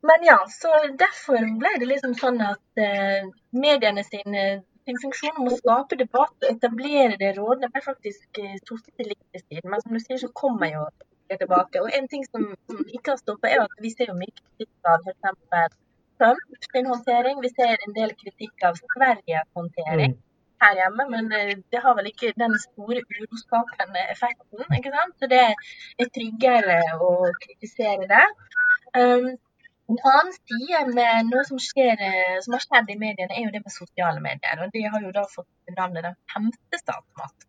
Men 0.07 0.25
ja, 0.29 0.39
så 0.61 0.73
derfor 1.03 1.43
ble 1.63 1.73
det 1.81 1.91
liksom 1.91 2.15
sånn 2.21 2.39
at 2.47 2.83
uh, 2.83 3.27
mediene 3.67 4.05
sin, 4.07 4.39
sin 4.87 5.01
funksjon 5.03 5.41
om 5.43 5.51
å 5.51 5.59
skape 5.59 5.99
debatt 5.99 6.37
og 6.45 6.51
etablere 6.53 7.19
det 7.23 7.33
rådene 7.41 7.73
ble 7.75 7.83
faktisk 7.83 8.43
uh, 8.45 8.57
til 8.63 9.11
litt 9.11 9.25
til 9.35 9.43
siden. 9.43 9.71
Men 9.73 9.83
som 9.83 9.97
du 9.97 10.03
sier, 10.05 10.21
så 10.23 10.31
kommer 10.45 10.71
jo 10.71 10.87
tilbake. 11.41 11.83
Og 11.83 11.91
en 11.99 12.07
ting 12.13 12.23
som, 12.29 12.45
som 12.71 12.85
ikke 12.87 13.15
har 13.15 13.21
stoppet, 13.21 13.51
er 13.53 13.65
at 13.65 13.83
vi 13.85 13.91
ser 13.95 14.13
jo 14.13 14.17
mye 14.19 14.35
kritikk 14.39 14.91
av 14.93 15.11
f.eks. 15.15 15.75
Trump 16.19 16.69
sin 16.73 16.87
håndtering. 16.93 17.41
Vi 17.45 17.51
ser 17.53 17.75
en 17.87 17.97
del 17.97 18.15
kritikk 18.23 18.65
av 18.69 18.79
Sveriges 18.81 19.49
håndtering 19.59 20.15
mm. 20.15 20.21
her 20.65 20.79
hjemme, 20.81 21.09
men 21.13 21.33
det, 21.33 21.81
har 21.85 21.97
vel 21.99 22.09
ikke 22.13 22.33
den 22.41 22.55
store 22.63 23.03
uroskapende 23.17 24.05
effekten. 24.15 24.65
ikke 24.79 24.95
sant? 24.95 25.19
Så 25.21 25.29
det 25.33 25.43
er 25.47 26.15
tryggere 26.19 26.79
å 27.09 27.11
kritisere 27.43 28.09
det. 28.13 28.25
Um, 28.97 29.35
en 29.93 30.01
annen 30.11 30.33
side 30.35 30.81
med 30.97 31.29
noe 31.29 31.45
som, 31.47 31.61
skjer, 31.63 32.01
som 32.43 32.57
har 32.57 32.65
skjedd 32.65 32.89
i 32.91 32.97
mediene, 33.03 33.35
er 33.37 33.45
jo 33.45 33.53
det 33.55 33.63
med 33.67 33.75
sosiale 33.75 34.23
medier. 34.25 34.63
og 34.65 34.73
Det 34.75 34.87
har 34.95 35.05
jo 35.05 35.13
da 35.15 35.27
fått 35.31 35.77
navnet 35.77 36.09
den 36.09 36.17
femte 36.33 36.81
statsmakt. 36.81 37.47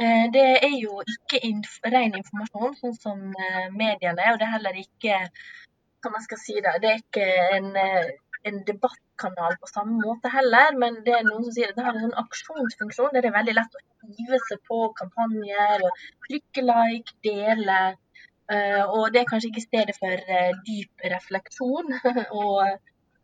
Eh, 0.00 0.26
det 0.32 0.44
er 0.64 0.74
jo 0.80 1.02
ikke 1.14 1.40
inf 1.48 1.78
ren 1.84 2.16
informasjon, 2.16 2.76
sånn 2.80 2.98
som 2.98 3.22
eh, 3.36 3.68
mediene. 3.76 4.30
Og 4.32 4.38
det 4.40 4.46
er 4.46 4.54
heller 4.56 4.78
ikke 4.80 5.18
hva 6.02 6.12
man 6.14 6.24
skal 6.24 6.40
si 6.40 6.54
det, 6.64 6.76
det 6.82 6.90
er 6.90 7.02
ikke 7.02 7.26
en, 7.58 7.68
eh, 7.78 8.12
en, 8.48 8.62
debattkanal 8.68 9.58
på 9.60 9.68
samme 9.70 9.98
måte 10.00 10.32
heller. 10.32 10.78
Men 10.80 11.02
det 11.06 11.16
er 11.18 11.26
noen 11.28 11.44
som 11.44 11.56
sier 11.56 11.72
at 11.72 11.78
det 11.78 11.84
har 11.86 11.98
en 11.98 12.06
sånn 12.06 12.22
aksjonsfunksjon 12.24 13.12
der 13.12 13.26
det 13.26 13.32
er 13.32 13.36
veldig 13.36 13.56
lett 13.58 13.76
å 13.78 13.84
hive 14.16 14.40
seg 14.48 14.62
på 14.70 14.80
kampanjer 15.02 15.84
og 15.88 16.06
trykke 16.28 16.64
like, 16.70 17.18
dele. 17.28 17.82
Og 18.52 19.04
det 19.12 19.20
er 19.20 19.28
kanskje 19.28 19.48
ikke 19.48 19.62
stedet 19.64 19.94
for 19.96 20.32
dyp 20.66 21.04
refleksjon. 21.12 21.94
og 22.42 22.58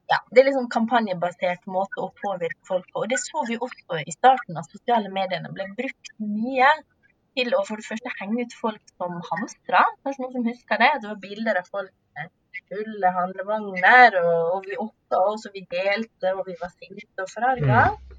ja, 0.09 0.19
det 0.33 0.41
er 0.41 0.49
liksom 0.49 0.69
kampanjebasert 0.73 1.67
måte 1.69 2.01
å 2.01 2.13
påvirke 2.23 2.61
folk 2.69 2.87
på. 2.93 3.03
Og 3.05 3.11
det 3.13 3.21
så 3.21 3.45
vi 3.49 3.59
også 3.61 4.01
i 4.01 4.15
starten 4.15 4.57
at 4.61 4.71
sosiale 4.73 5.13
mediene 5.13 5.53
ble 5.53 5.69
brukt 5.77 6.13
mye 6.23 6.71
til 7.37 7.53
å 7.55 7.63
for 7.69 7.81
det 7.81 7.87
første 7.87 8.13
henge 8.19 8.47
ut 8.47 8.57
folk 8.61 8.95
som 8.97 9.21
hamstra. 9.31 9.85
Kanskje 10.07 10.25
noen 10.25 10.37
som 10.39 10.49
husker 10.49 10.83
det? 10.83 10.91
Det 11.03 11.13
var 11.13 11.23
bilder 11.23 11.61
av 11.61 11.69
folk 11.71 11.93
med 12.17 12.33
fulle 12.69 13.13
handlevogner, 13.15 14.19
og, 14.25 14.57
og 14.57 14.67
vi 14.67 14.81
oppga 14.81 15.23
oss, 15.31 15.47
og 15.49 15.57
vi 15.57 15.65
delte, 15.71 16.35
og 16.35 16.45
vi 16.49 16.57
var 16.61 16.73
sinte 16.75 17.25
og 17.25 17.31
forarga. 17.33 17.85
Mm. 17.93 18.19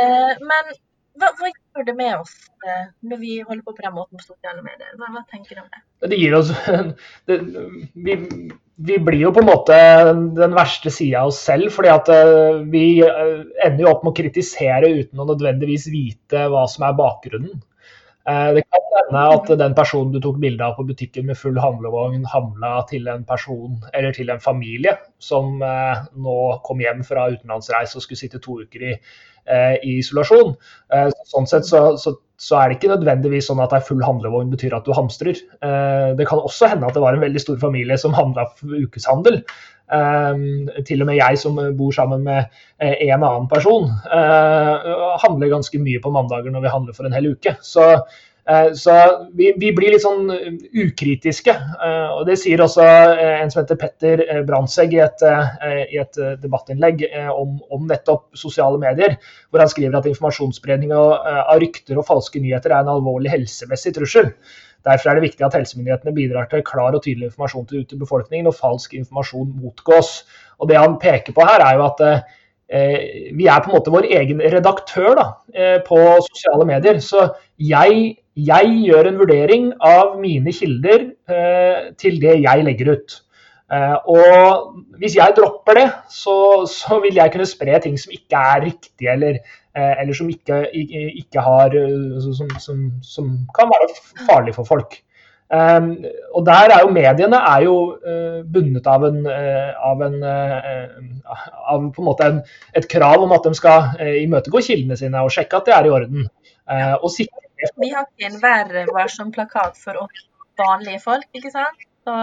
Eh, 0.00 0.42
men 0.50 0.74
hva, 1.18 1.30
hva, 1.38 1.50
gjør 1.50 1.86
det 1.88 1.94
med 1.98 2.12
oss 2.14 2.34
eh, 2.66 2.90
når 3.10 3.22
vi 3.22 3.32
holder 3.42 3.64
på 3.66 3.74
på 3.74 3.86
den 3.86 3.96
måten 3.96 4.20
på 4.20 4.26
sosiale 4.26 4.62
medier? 4.66 4.92
Hva, 4.98 5.10
hva 5.14 5.24
tenker 5.30 5.58
du 5.58 5.62
om 5.64 5.70
det? 5.72 5.82
Det 6.12 6.18
gir 6.20 6.36
oss 6.38 6.52
det, 7.30 7.38
vi, 7.94 8.18
vi, 8.86 8.98
blir 8.98 9.20
jo 9.26 9.32
på 9.36 9.42
en 9.42 9.48
måte 9.50 9.78
den 10.36 10.54
verste 10.56 10.92
sida 10.92 11.22
av 11.22 11.32
oss 11.32 11.40
selv. 11.44 11.70
fordi 11.74 11.90
at 11.92 12.10
eh, 12.14 12.60
vi 12.72 12.84
eh, 13.06 13.40
ender 13.66 13.84
jo 13.84 13.90
opp 13.92 14.04
med 14.04 14.12
å 14.12 14.18
kritisere 14.20 14.92
uten 15.00 15.20
å 15.20 15.28
nødvendigvis 15.32 15.88
vite 15.92 16.46
hva 16.52 16.66
som 16.70 16.88
er 16.88 16.96
bakgrunnen. 16.98 17.60
Det 18.30 18.62
kan 18.68 18.84
hende 18.94 19.20
at 19.32 19.48
den 19.58 19.72
personen 19.74 20.12
du 20.12 20.20
tok 20.22 20.36
bilde 20.38 20.62
av 20.62 20.76
på 20.76 20.84
butikken 20.86 21.24
med 21.26 21.38
full 21.40 21.56
handlevogn, 21.58 22.20
handla 22.30 22.84
til 22.86 23.08
en 23.10 23.24
person 23.26 23.80
eller 23.96 24.12
til 24.14 24.30
en 24.30 24.42
familie 24.44 24.92
som 25.18 25.56
nå 25.58 26.36
kom 26.62 26.84
hjem 26.84 27.00
fra 27.08 27.24
utenlandsreise 27.32 27.96
og 27.98 28.04
skulle 28.04 28.20
sitte 28.20 28.38
to 28.44 28.60
uker 28.60 28.84
i 28.92 28.92
Eh, 29.50 29.76
i 29.82 29.96
isolasjon. 29.98 30.52
Eh, 30.94 31.08
sånn 31.30 31.48
sett 31.48 31.66
så, 31.66 31.80
så, 31.98 32.12
så, 32.40 32.56
er 32.56 32.70
det 32.70 32.78
ikke 32.78 32.94
nødvendigvis 32.94 33.50
sånn 33.50 33.60
at 33.60 33.74
er 33.76 33.84
full 33.84 34.00
handlevogn 34.04 34.52
betyr 34.52 34.76
at 34.76 34.86
du 34.88 34.94
hamstrer. 34.96 35.36
Eh, 35.36 36.06
det 36.16 36.28
kan 36.30 36.40
også 36.40 36.70
hende 36.72 36.88
at 36.88 36.96
det 36.96 37.04
var 37.04 37.16
en 37.16 37.26
veldig 37.26 37.42
stor 37.42 37.60
familie 37.60 37.98
som 38.00 38.16
handla 38.16 38.48
ukeshandel. 38.62 39.44
til 40.86 41.00
og 41.02 41.08
med 41.08 41.16
jeg 41.18 41.38
som 41.42 41.56
bor 41.74 41.90
sammen 41.90 42.20
med 42.22 42.44
en 42.78 43.24
annen 43.26 43.48
person, 43.50 43.88
handler 45.24 45.50
ganske 45.50 45.80
mye 45.82 45.98
på 45.98 46.12
mandager 46.14 46.54
når 46.54 46.62
vi 46.62 46.70
handler 46.70 46.94
for 46.94 47.08
en 47.08 47.16
hel 47.16 47.32
uke. 47.32 47.56
Så 47.58 47.88
Eh, 47.96 48.29
så 48.74 48.94
vi, 49.36 49.50
vi, 49.60 49.70
blir 49.76 49.92
litt 49.92 50.02
sånn 50.02 50.30
eh, 50.34 50.54
ukritiske. 50.82 51.52
Eh, 51.54 52.08
og 52.16 52.24
Det 52.28 52.36
sier 52.40 52.62
også 52.64 52.84
en 52.84 53.52
som 53.52 53.62
heter 53.62 53.78
Petter 53.78 54.22
Brandtzæg 54.48 54.96
i, 54.96 55.02
i, 55.02 55.98
et 56.00 56.20
debattinnlegg 56.42 57.04
om, 57.30 57.58
om, 57.70 57.84
nettopp 57.90 58.38
sosiale 58.38 58.80
medier, 58.80 59.18
hvor 59.50 59.62
han 59.62 59.70
skriver 59.70 59.98
at 59.98 60.08
informasjonsspredning 60.10 60.94
av 60.96 61.60
rykter 61.62 62.00
og 62.00 62.08
falske 62.08 62.42
nyheter 62.42 62.74
er 62.74 62.82
en 62.82 62.94
alvorlig 62.96 63.32
helsemessig 63.32 63.94
trussel. 63.98 64.32
Derfor 64.86 65.10
er 65.10 65.18
det 65.18 65.26
viktig 65.28 65.44
at 65.44 65.58
helsemyndighetene 65.58 66.16
bidrar 66.16 66.48
til 66.48 66.64
klar 66.64 66.96
og 66.96 67.04
tydelig 67.04 67.28
informasjon 67.28 67.68
til, 67.68 67.84
til 67.86 68.00
befolkningen, 68.00 68.48
og 68.48 68.56
falsk 68.56 68.96
informasjon 68.96 69.52
motgås. 69.60 70.22
Og 70.58 70.70
Det 70.72 70.80
han 70.80 70.96
peker 71.02 71.36
på 71.36 71.44
her, 71.44 71.62
er 71.66 71.76
jo 71.76 71.86
at 71.90 72.06
vi 73.34 73.48
er 73.50 73.62
på 73.64 73.72
en 73.72 73.74
måte 73.74 73.90
vår 73.90 74.06
egen 74.14 74.40
redaktør 74.52 75.16
da, 75.18 75.24
på 75.86 75.98
sosiale 76.28 76.66
medier. 76.68 77.00
Så 77.02 77.26
jeg 77.58 78.19
jeg 78.38 78.70
gjør 78.86 79.08
en 79.08 79.18
vurdering 79.18 79.72
av 79.82 80.14
mine 80.20 80.52
kilder 80.54 81.08
eh, 81.30 81.90
til 81.98 82.20
det 82.22 82.38
jeg 82.44 82.64
legger 82.66 82.94
ut. 82.94 83.16
Eh, 83.70 83.96
og 84.10 84.80
hvis 85.02 85.16
jeg 85.18 85.34
dropper 85.36 85.78
det, 85.78 85.88
så, 86.10 86.66
så, 86.70 87.00
vil 87.02 87.18
jeg 87.18 87.32
kunne 87.34 87.48
spre 87.48 87.80
ting 87.82 87.98
som 87.98 88.14
ikke 88.14 88.44
er 88.54 88.66
riktige 88.68 89.16
eller 89.16 89.42
eller 89.80 90.10
som 90.18 90.26
ikke, 90.26 90.64
ikke 90.74 91.40
har 91.46 91.70
som, 92.20 92.48
som, 92.58 92.78
som, 93.06 93.28
kan 93.54 93.68
være 93.70 93.86
farlig 94.26 94.54
for 94.56 94.66
folk. 94.66 94.96
Um, 95.50 96.04
og 96.34 96.46
der 96.46 96.70
er 96.70 96.80
jo 96.84 96.90
mediene 96.94 97.36
er 97.36 97.62
jo 97.64 97.76
uh, 98.06 98.42
bundet 98.54 98.86
av 98.86 99.02
en, 99.08 99.24
uh, 99.26 99.70
av, 99.82 100.02
en, 100.06 100.20
uh, 100.22 101.40
av 101.72 101.88
på 101.90 102.04
en 102.04 102.06
måte 102.06 102.28
en, 102.30 102.38
et 102.78 102.86
krav 102.86 103.24
om 103.24 103.34
at 103.34 103.48
de 103.48 103.58
skal 103.58 103.98
imøtegå 104.20 104.62
kildene 104.62 104.98
sine 105.00 105.24
og 105.26 105.32
sjekke 105.34 105.58
at 105.58 105.66
det 105.66 105.74
er 105.74 105.88
i 105.88 105.92
orden. 105.96 106.28
Vi 107.82 107.92
har 107.94 108.06
ikke 108.08 108.28
en 108.30 108.40
Vær 108.42 108.92
varsom-plakat 108.94 109.80
for 109.80 110.04
oss 110.04 110.26
vanlige 110.60 111.00
folk, 111.04 111.26
ikke 111.36 111.52
sant? 111.54 111.84
Så, 112.04 112.14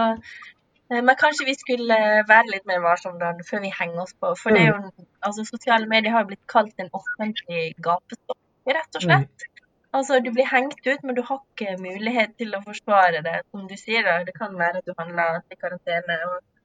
men 0.90 1.14
kanskje 1.20 1.46
vi 1.48 1.54
skulle 1.58 1.98
være 2.28 2.52
litt 2.52 2.66
mer 2.70 2.82
varsomme 2.84 3.32
før 3.50 3.64
vi 3.64 3.72
henger 3.80 4.04
oss 4.04 4.16
på. 4.20 4.32
For 4.42 4.54
det 4.54 4.64
er 4.64 4.70
jo, 4.72 4.80
mm. 4.86 5.06
altså, 5.28 5.46
sosiale 5.48 5.88
medier 5.90 6.16
har 6.16 6.26
blitt 6.28 6.44
kalt 6.50 6.84
en 6.84 6.90
offentlig 7.00 7.64
gapestokk, 7.88 8.40
rett 8.68 9.00
og 9.00 9.06
slett. 9.06 9.48
Mm. 9.48 9.64
Altså, 9.98 10.20
du 10.20 10.30
blir 10.36 10.48
hengt 10.48 10.84
ut, 10.84 11.02
men 11.02 11.16
du 11.16 11.22
har 11.24 11.40
ikke 11.40 11.78
mulighet 11.80 12.36
til 12.40 12.52
å 12.54 12.62
forsvare 12.64 13.22
det. 13.24 13.38
Som 13.50 13.68
du 13.70 13.76
sier, 13.80 14.04
da. 14.04 14.20
det 14.26 14.36
kan 14.36 14.56
være 14.58 14.82
at 14.82 14.88
du 14.88 14.92
handler 14.98 15.40
til 15.48 15.60
karantene. 15.62 16.18
Og, 16.28 16.36
eh, 16.42 16.57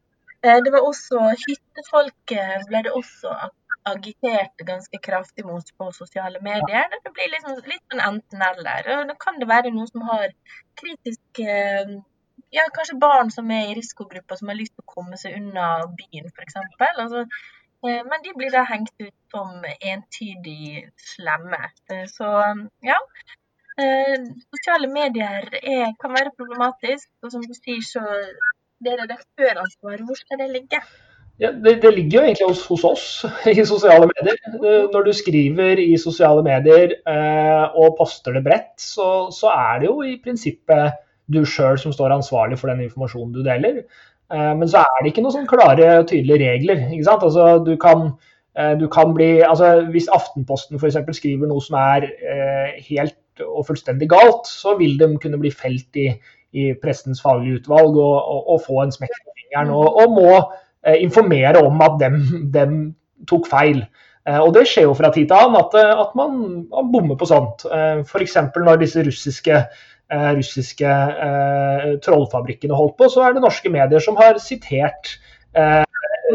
det 0.43 0.71
var 0.73 0.83
også 0.83 1.19
Hyttefolket 1.39 2.65
ble 2.69 2.81
det 2.85 2.91
også 2.91 3.31
agitert 3.87 4.63
ganske 4.67 4.99
kraftig 5.03 5.45
mot 5.47 5.69
på 5.77 5.89
sosiale 5.95 6.39
medier. 6.43 6.87
Det 7.03 7.11
blir 7.15 7.31
liksom 7.31 7.57
litt 7.67 7.83
sånn 7.91 8.03
enten-eller. 8.03 8.89
Da 9.09 9.15
kan 9.19 9.39
det 9.39 9.49
være 9.49 9.73
noen 9.75 9.89
som 9.89 10.05
har 10.07 10.29
kritisk 10.79 11.43
eh, 11.43 11.97
ja, 12.55 12.67
kanskje 12.75 12.99
barn 12.99 13.31
som 13.33 13.51
er 13.51 13.71
i 13.71 13.75
risikogrupper, 13.79 14.39
som 14.39 14.51
har 14.51 14.59
lyst 14.59 14.75
til 14.75 14.85
å 14.85 14.93
komme 14.93 15.19
seg 15.19 15.35
unna 15.39 15.67
byen, 15.97 16.31
f.eks. 16.31 16.59
Altså, 16.93 17.25
Eh, 17.87 18.03
men 18.09 18.19
de 18.23 18.31
blir 18.39 18.51
da 18.51 18.63
hengt 18.63 18.93
ut 19.05 19.15
som 19.33 19.63
entydig 19.91 20.89
slemme. 21.11 21.61
Eh, 21.91 22.05
så 22.07 22.29
ja. 22.91 22.99
Eh, 23.83 24.27
sosiale 24.53 24.87
medier 24.87 25.49
er, 25.59 25.87
kan 26.01 26.15
være 26.17 26.35
problematisk. 26.37 27.09
Og 27.23 27.33
som 27.33 27.43
du 27.43 27.55
sier, 27.57 27.81
så 27.83 28.03
det 28.85 28.99
redaktøransvaret. 29.01 30.05
Hvor 30.07 30.19
skal 30.19 30.41
det 30.43 30.51
ligge? 30.53 30.81
Ja, 31.41 31.49
det, 31.51 31.79
det, 31.81 31.93
ligger 31.95 32.19
jo 32.19 32.25
egentlig 32.27 32.47
hos, 32.47 32.65
hos, 32.69 32.83
oss 32.85 33.05
i 33.51 33.65
sosiale 33.65 34.07
medier. 34.11 34.37
Når 34.93 35.07
du 35.07 35.13
skriver 35.17 35.81
i 35.81 35.95
sosiale 35.97 36.43
medier 36.45 36.93
eh, 37.09 37.63
og 37.73 37.95
poster 37.97 38.37
det 38.37 38.43
bredt, 38.45 38.75
så, 38.81 39.07
så, 39.33 39.49
er 39.49 39.81
det 39.81 39.89
jo 39.89 40.03
i 40.05 40.19
prinsippet 40.23 40.99
du 41.33 41.41
sjøl 41.47 41.79
som 41.79 41.95
står 41.95 42.13
ansvarlig 42.13 42.59
for 42.59 42.69
den 42.69 42.83
informasjonen 42.85 43.33
du 43.33 43.41
deler. 43.45 43.81
Eh, 44.33 44.53
men 44.59 44.69
så 44.69 44.83
er 44.83 45.01
det 45.01 45.13
ikke 45.13 45.25
noen 45.25 45.37
sånn 45.39 45.49
klare 45.49 45.89
og 46.03 46.07
tydelige 46.11 46.53
regler. 46.53 46.85
ikke 46.91 47.07
sant? 47.09 47.25
Altså, 47.25 47.47
du 47.65 47.73
kan, 47.81 48.13
eh, 48.55 48.75
du 48.77 48.85
kan 48.93 49.15
bli, 49.17 49.31
altså, 49.47 49.73
hvis 49.89 50.11
Aftenposten 50.13 50.77
f.eks. 50.77 51.01
skriver 51.17 51.49
noe 51.49 51.65
som 51.65 51.79
er 51.81 52.07
eh, 52.13 52.79
helt 52.91 53.17
og 53.41 53.65
fullstendig 53.65 54.11
galt, 54.11 54.45
så 54.45 54.77
vil 54.77 54.99
de 54.99 55.09
kunne 55.17 55.41
bli 55.41 55.49
felt 55.49 55.97
i, 55.97 56.11
i 56.53 56.71
prestens 56.81 57.21
faglige 57.23 57.61
utvalg 57.61 57.97
og, 57.97 58.17
og, 58.17 58.41
og 58.55 58.63
få 58.65 58.83
en 58.83 58.95
smekk 58.95 59.13
på 59.19 59.35
fingeren. 59.41 59.73
Og, 59.73 60.01
og 60.03 60.17
må 60.17 60.31
eh, 60.37 61.01
informere 61.03 61.61
om 61.65 61.81
at 61.85 61.99
dem, 62.01 62.19
dem 62.53 62.81
tok 63.29 63.49
feil. 63.51 63.81
Eh, 64.27 64.39
og 64.39 64.53
det 64.55 64.67
skjer 64.69 64.87
jo 64.87 64.97
fra 64.97 65.11
tid 65.13 65.29
til 65.31 65.39
annen 65.39 65.61
at, 65.61 65.79
at 66.05 66.13
man, 66.19 66.37
man, 66.69 66.93
bommer 66.93 67.19
på 67.19 67.29
sånt. 67.29 67.65
Eh, 67.65 68.03
F.eks. 68.05 68.37
når 68.55 68.85
disse 68.85 69.05
russiske 69.05 69.63
Eh, 70.13 70.31
russiske 70.37 70.89
eh, 71.25 71.85
trollfabrikkene 72.03 72.75
holdt 72.77 72.97
på, 72.99 73.07
så 73.09 73.23
er 73.23 73.33
det 73.33 73.41
norske 73.41 73.69
medier 73.71 74.03
som 74.03 74.17
har 74.19 74.37
sitert 74.41 75.15
eh. 75.57 75.81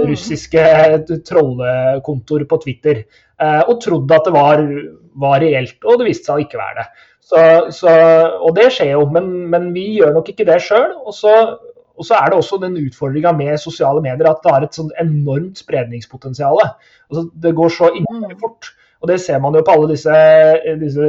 Russiske 0.07 0.63
trollekontoer 1.27 2.47
på 2.49 2.61
Twitter 2.63 3.03
og 3.39 3.77
trodd 3.83 4.11
at 4.15 4.27
det 4.27 4.33
var, 4.35 4.63
var, 5.23 5.43
reelt, 5.43 5.77
og 5.87 6.01
det 6.01 6.09
viste 6.09 6.27
seg 6.27 6.41
å 6.41 6.45
ikke 6.47 6.59
være 6.59 6.81
det. 6.81 7.05
Så, 7.29 7.41
så, 7.77 7.93
og 8.41 8.55
det 8.57 8.71
skjer 8.73 8.95
jo, 8.95 9.05
men, 9.13 9.29
men, 9.53 9.69
vi 9.75 9.85
gjør 9.99 10.15
nok 10.17 10.31
ikke 10.33 10.47
det 10.49 10.63
sjøl. 10.65 10.95
Og, 11.05 11.13
og, 11.13 12.05
så 12.07 12.17
er 12.17 12.31
det 12.31 12.39
også 12.39 12.61
den 12.63 12.79
utfordringa 12.81 13.35
med 13.37 13.61
sosiale 13.61 14.01
medier 14.05 14.31
at 14.31 14.41
det 14.45 14.55
har 14.55 14.65
et 14.65 14.79
sånn 14.79 14.91
enormt 15.03 15.61
spredningspotensial. 15.61 16.63
Altså, 17.11 17.27
det 17.37 17.53
går 17.59 17.75
så 17.75 17.93
innmari 17.93 18.33
mm. 18.33 18.41
fort. 18.41 18.73
Og 18.99 19.11
det 19.13 19.21
ser 19.23 19.39
man 19.39 19.55
jo 19.55 19.63
på 19.63 19.75
alle 19.77 19.93
disse, 19.93 20.15
disse 20.81 21.09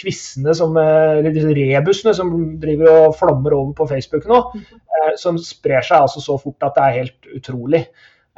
quizene, 0.00 0.54
som, 0.58 0.72
eller 0.80 1.30
disse 1.34 1.52
rebusene 1.54 2.14
som 2.16 2.32
driver 2.58 2.88
og 3.04 3.18
flommer 3.20 3.54
over 3.54 3.76
på 3.78 3.86
Facebook 3.92 4.26
nå. 4.30 4.40
Eh, 4.56 5.12
som 5.20 5.38
sprer 5.38 5.84
seg 5.86 6.00
altså 6.00 6.24
så 6.24 6.38
fort 6.40 6.66
at 6.66 6.74
det 6.74 6.86
er 6.86 6.96
helt 6.96 7.28
utrolig. 7.38 7.84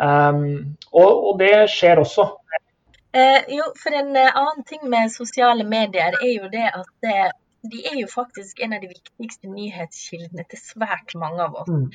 Um, 0.01 0.77
og, 0.93 1.11
og, 1.29 1.33
det 1.41 1.69
skjer 1.69 2.01
også. 2.01 2.25
Eh, 3.13 3.43
jo, 3.53 3.67
for 3.83 3.97
en 3.99 4.15
eh, 4.17 4.37
annen 4.39 4.65
ting 4.65 4.87
med 4.89 5.13
sosiale 5.13 5.67
medier 5.67 6.15
er 6.23 6.31
jo 6.31 6.49
det 6.53 6.67
at 6.71 6.91
det, 7.05 7.17
de 7.73 7.81
er 7.91 7.97
jo 7.99 8.09
faktisk 8.09 8.63
en 8.65 8.73
av 8.77 8.85
de 8.85 8.89
viktigste 8.93 9.51
nyhetskildene 9.51 10.47
til 10.49 10.63
svært 10.63 11.13
mange 11.21 11.45
av 11.45 11.59
oss. 11.63 11.69
Mm. 11.69 11.89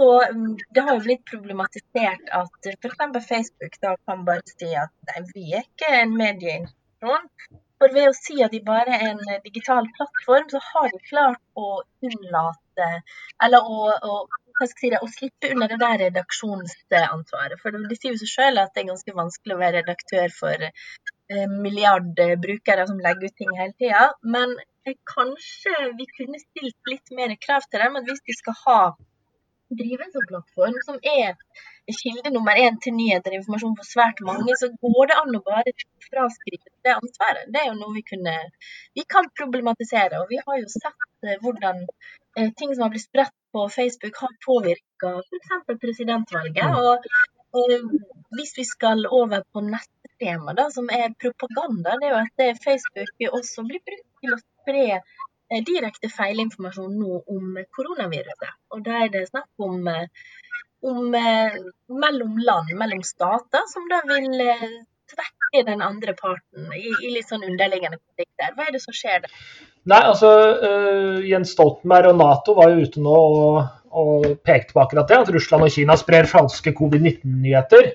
Så 0.00 0.08
mm, 0.32 0.54
Det 0.74 0.86
har 0.86 0.96
jo 0.96 1.04
blitt 1.04 1.24
problematisert 1.30 2.32
at 2.40 2.70
f.eks. 2.72 3.28
Facebook 3.28 3.78
da 3.84 3.94
kan 4.08 4.24
bare 4.26 4.56
si 4.56 4.72
at 4.84 4.94
nei, 5.12 5.22
vi 5.34 5.52
er 5.52 5.68
ikke 5.68 5.92
en 6.00 6.16
medieinstitusjon. 6.18 7.28
For 7.82 7.94
ved 7.94 8.08
å 8.08 8.14
si 8.16 8.42
at 8.42 8.52
de 8.54 8.62
bare 8.66 8.94
er 8.94 9.08
en 9.12 9.22
digital 9.44 9.86
plattform, 9.96 10.50
så 10.50 10.60
har 10.72 10.90
de 10.90 11.00
klart 11.08 11.42
å 11.58 11.82
unnlate 12.06 12.90
Eller 13.42 13.66
å, 13.66 13.88
å, 13.92 14.20
si 14.70 14.90
det, 14.92 15.00
å 15.02 15.10
slippe 15.10 15.52
unna 15.54 15.68
det 15.70 15.78
der 15.82 16.00
redaksjonsansvaret. 16.06 17.60
For 17.62 17.76
de 17.76 17.98
sier 17.98 18.14
jo 18.14 18.20
seg 18.22 18.32
selv 18.32 18.62
at 18.64 18.74
det 18.74 18.84
er 18.84 18.90
ganske 18.92 19.16
vanskelig 19.16 19.56
å 19.56 19.62
være 19.62 19.80
redaktør 19.82 20.34
for 20.36 20.66
eh, 20.68 21.46
milliardbrukere 21.66 22.86
som 22.90 23.00
legger 23.02 23.30
ut 23.30 23.38
ting 23.40 23.54
hele 23.58 23.76
tida. 23.78 24.04
Men 24.36 24.56
kanskje 25.14 25.92
vi 25.98 26.08
kunne 26.16 26.42
stilt 26.42 26.92
litt 26.92 27.14
mer 27.18 27.34
krav 27.46 27.66
til 27.70 27.84
dem. 27.84 27.98
At 28.00 28.08
hvis 28.08 28.24
de 28.26 28.38
skal 28.38 28.58
ha 28.64 28.80
drive 29.78 30.04
en 30.04 30.14
sånn 30.14 30.28
plattform 30.28 30.80
som 30.86 30.98
er 31.02 31.36
kilde 31.98 32.30
nummer 32.32 32.58
én 32.60 32.76
til 32.82 32.94
nyheter 32.94 33.32
og 33.32 33.40
informasjon 33.40 33.76
for 33.78 33.88
svært 33.88 34.20
mange, 34.26 34.54
så 34.60 34.68
går 34.84 35.10
det 35.10 35.18
an 35.18 35.38
å 35.38 35.42
bare 35.46 35.74
fraskrive 36.06 36.70
det 36.86 36.94
ansvaret. 36.94 37.48
Det 37.52 37.62
er 37.62 37.70
jo 37.70 37.78
noe 37.80 37.96
vi 37.96 38.04
kunne 38.06 38.34
vi 38.98 39.04
kan 39.14 39.30
problematisere. 39.38 40.20
Og 40.22 40.30
vi 40.30 40.40
har 40.46 40.60
jo 40.60 40.68
sett 40.72 41.08
eh, 41.26 41.38
hvordan 41.42 41.84
eh, 42.38 42.50
ting 42.58 42.74
som 42.74 42.86
har 42.86 42.92
blitt 42.94 43.08
spredt 43.08 43.34
på 43.52 43.68
Facebook, 43.68 44.16
har 44.16 44.34
påvirka 44.46 45.10
f.eks. 45.20 45.80
presidentvalget. 45.80 46.64
Mm. 46.64 46.76
Og, 46.76 47.06
og, 47.58 47.72
hvis 48.36 48.54
vi 48.56 48.64
skal 48.64 49.06
over 49.06 49.42
på 49.52 49.60
neste 49.66 50.12
tema, 50.20 50.54
da, 50.56 50.68
som 50.70 50.88
er 50.92 51.12
propaganda, 51.24 51.98
det 52.00 52.08
er 52.08 52.14
jo 52.14 52.22
at 52.22 52.62
Facebook 52.64 53.26
også 53.40 53.66
blir 53.68 53.82
brukt 53.88 54.08
til 54.22 54.36
å 54.36 54.40
spre 54.40 54.86
eh, 54.96 55.60
direkte 55.68 56.08
feilinformasjon 56.12 56.96
nå 57.02 57.20
om 57.36 57.58
koronaviruset. 57.76 58.56
Og 58.72 58.86
da 58.86 59.02
er 59.04 59.12
det 59.12 59.26
snakk 59.28 59.66
om, 59.68 59.88
eh, 59.92 60.08
om 60.92 61.14
eh, 61.18 61.60
mellom 62.06 62.40
land, 62.40 62.72
mellom 62.80 63.04
stater, 63.04 63.68
som 63.74 63.88
da 63.92 64.00
vil 64.08 64.32
svekke 65.12 65.41
den 65.66 65.84
andre 65.84 66.14
parten 66.16 66.72
i, 66.72 66.88
i 66.88 67.12
litt 67.12 67.28
sånn 67.28 67.44
underliggende 67.44 68.00
konflikter. 68.00 68.54
Hva 68.56 68.68
er 68.68 68.74
det 68.74 68.82
som 68.84 68.96
skjer 68.96 69.20
der? 69.26 69.36
Nei, 69.92 70.00
altså 70.00 70.30
uh, 70.62 71.20
Jens 71.26 71.52
Stoltenberg 71.56 72.12
og 72.12 72.18
Nato 72.20 72.56
var 72.56 72.72
jo 72.72 72.86
ute 72.86 73.02
nå 73.02 73.18
og, 73.18 73.58
og 73.92 74.26
pekte 74.46 74.72
på 74.76 74.82
akkurat 74.84 75.10
det, 75.10 75.20
at 75.26 75.32
Russland 75.34 75.66
og 75.66 75.74
Kina 75.74 75.98
sprer 76.00 76.30
falske 76.30 76.72
covid-19-nyheter. 76.78 77.92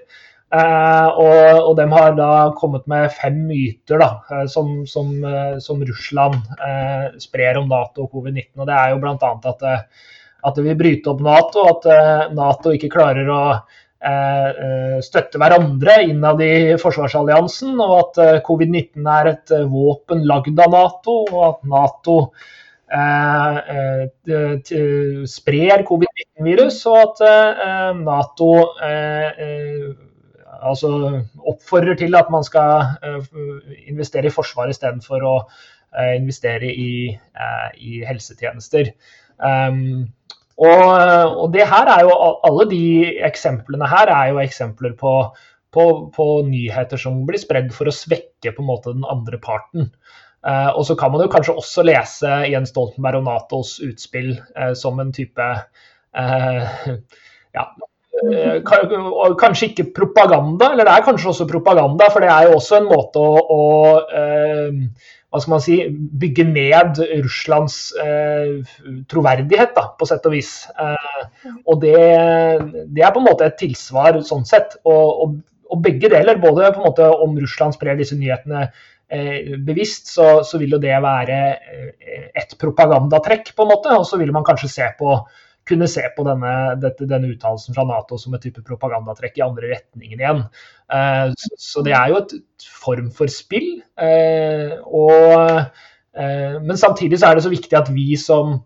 Uh, 0.47 1.09
og, 1.19 1.39
og, 1.57 1.73
de 1.75 1.85
har 1.91 2.13
da 2.15 2.27
kommet 2.55 2.85
med 2.87 3.09
fem 3.11 3.41
myter 3.49 3.99
da, 3.99 4.11
uh, 4.29 4.45
som, 4.47 4.85
som, 4.87 5.09
uh, 5.25 5.57
som, 5.59 5.81
Russland 5.83 6.37
sprer 7.19 7.59
om 7.59 7.67
Nato 7.67 8.05
og 8.05 8.13
covid-19. 8.15 8.53
og 8.61 8.69
Det 8.69 8.77
er 8.77 8.93
jo 8.93 9.01
bl.a. 9.03 9.33
At, 9.51 9.67
at 10.47 10.55
det 10.55 10.63
vil 10.69 10.79
bryte 10.79 11.11
opp 11.11 11.25
Nato, 11.25 11.65
at 11.67 11.89
Nato 12.37 12.71
ikke 12.71 12.93
klarer 12.93 13.27
å 13.27 13.41
støtte 15.03 15.39
hverandre 15.41 15.95
innad 16.05 16.41
i 16.45 16.75
forsvarsalliansen, 16.77 17.79
og 17.81 17.95
at 17.97 18.43
covid-19 18.45 19.09
er 19.09 19.29
et 19.31 19.53
våpen 19.71 20.21
lagd 20.29 20.59
av 20.61 20.75
Nato, 20.75 21.15
og 21.31 21.41
at 21.47 21.63
Nato 21.71 22.17
sprer 25.33 25.85
covid-19-virus, 25.89 26.77
og 26.93 26.99
at 27.01 27.97
Nato 28.03 28.51
altså 30.61 30.91
oppfordrer 31.47 31.97
til 31.99 32.15
at 32.17 32.29
man 32.33 32.45
skal 32.45 32.97
eh, 33.03 33.33
investere 33.87 34.29
i 34.29 34.33
forsvar 34.33 34.71
istedenfor 34.71 35.25
å 35.25 35.35
eh, 35.39 36.15
investere 36.17 36.71
i, 36.71 36.93
eh, 37.13 37.69
i 37.77 38.01
helsetjenester. 38.07 38.91
Um, 39.37 40.07
og, 40.57 40.83
og, 41.37 41.47
det 41.53 41.67
her 41.69 41.89
er 41.93 42.05
jo, 42.07 42.13
Alle 42.47 42.65
de 42.71 42.83
eksemplene 43.27 43.89
her 43.89 44.09
er 44.09 44.31
jo 44.31 44.39
eksempler 44.41 44.95
på, 44.97 45.13
på, 45.73 45.83
på 46.15 46.27
nyheter 46.47 46.97
som 47.01 47.19
blir 47.27 47.41
spredd 47.41 47.69
for 47.75 47.89
å 47.89 47.93
svekke 47.93 48.55
på 48.55 48.63
en 48.63 48.71
måte 48.71 48.95
den 48.95 49.05
andre 49.05 49.37
parten. 49.41 49.91
Eh, 50.47 50.69
og 50.77 50.85
så 50.87 50.95
kan 50.97 51.11
man 51.13 51.25
jo 51.25 51.31
kanskje 51.33 51.57
også 51.57 51.83
lese 51.85 52.39
Jens 52.51 52.71
Stoltenberg 52.73 53.19
og 53.19 53.27
Natos 53.27 53.77
utspill 53.83 54.35
eh, 54.37 54.73
som 54.77 54.99
en 55.01 55.13
type 55.13 55.45
eh, 55.45 56.91
ja, 57.57 57.65
kanskje 59.37 59.71
ikke 59.71 59.91
propaganda, 59.97 60.71
eller 60.71 60.87
det 60.87 60.93
er 60.93 61.05
kanskje 61.05 61.33
også 61.33 61.49
propaganda, 61.49 62.07
for 62.13 62.23
det 62.23 62.31
er 62.33 62.47
jo 62.47 62.55
også 62.57 62.79
en 62.79 62.89
måte 62.89 63.21
å, 63.21 63.33
å 63.43 65.26
hva 65.37 65.43
skal 65.43 65.53
man 65.53 65.63
si, 65.63 65.77
bygge 66.21 66.45
ned 66.49 67.01
Russlands 67.21 67.77
eh, 68.01 68.57
troverdighet, 69.11 69.75
da, 69.77 69.85
på 69.97 70.07
sett 70.09 70.25
og 70.27 70.33
vis. 70.33 70.51
Eh, 70.73 71.53
og 71.63 71.81
det, 71.83 71.95
det, 72.89 73.03
er 73.03 73.13
på 73.13 73.21
en 73.21 73.29
måte 73.29 73.47
et 73.47 73.59
tilsvar 73.61 74.19
sånn 74.25 74.45
sett. 74.49 74.79
Og, 74.89 75.23
og, 75.23 75.39
og 75.71 75.81
begge 75.83 76.09
deler, 76.11 76.41
både 76.41 76.71
på 76.73 76.81
en 76.81 76.89
måte 76.89 77.09
om 77.23 77.37
Russland 77.37 77.77
sprer 77.77 77.99
disse 77.99 78.17
nyhetene 78.17 78.65
eh, 78.65 79.53
bevisst, 79.67 80.09
så, 80.13 80.41
så, 80.47 80.59
vil 80.61 80.77
jo 80.77 80.81
det 80.81 80.95
være 81.03 81.41
eh, 81.53 82.29
et 82.41 82.57
propagandatrekk, 82.59 83.53
på 83.53 83.65
en 83.65 83.73
måte. 83.75 83.93
Og 83.97 84.07
så 84.09 84.19
vil 84.21 84.33
man 84.35 84.47
kanskje 84.47 84.73
se 84.73 84.89
på 84.99 85.19
kunne 85.67 85.87
se 85.91 86.03
på 86.15 86.25
denne, 86.27 86.53
dette, 86.81 87.07
denne 87.09 87.29
uttalelsen 87.33 87.75
fra 87.75 87.85
Nato 87.87 88.17
som 88.21 88.35
et 88.35 88.43
type 88.47 88.63
propagandatrekk 88.67 89.39
i 89.39 89.45
andre 89.45 89.71
retningen 89.73 90.23
igjen. 90.23 90.43
Eh, 90.93 91.33
så 91.59 91.83
det 91.85 91.95
er 91.97 92.11
jo 92.11 92.21
et 92.21 92.35
form 92.81 93.11
for 93.15 93.31
spill. 93.31 93.69
Eh, 93.99 94.77
og, 94.87 95.61
eh, 96.17 96.57
men 96.63 96.79
samtidig 96.79 97.21
så 97.21 97.31
er 97.31 97.37
det 97.37 97.45
så 97.47 97.53
viktig 97.53 97.79
at 97.79 97.91
vi 97.93 98.13
som, 98.19 98.59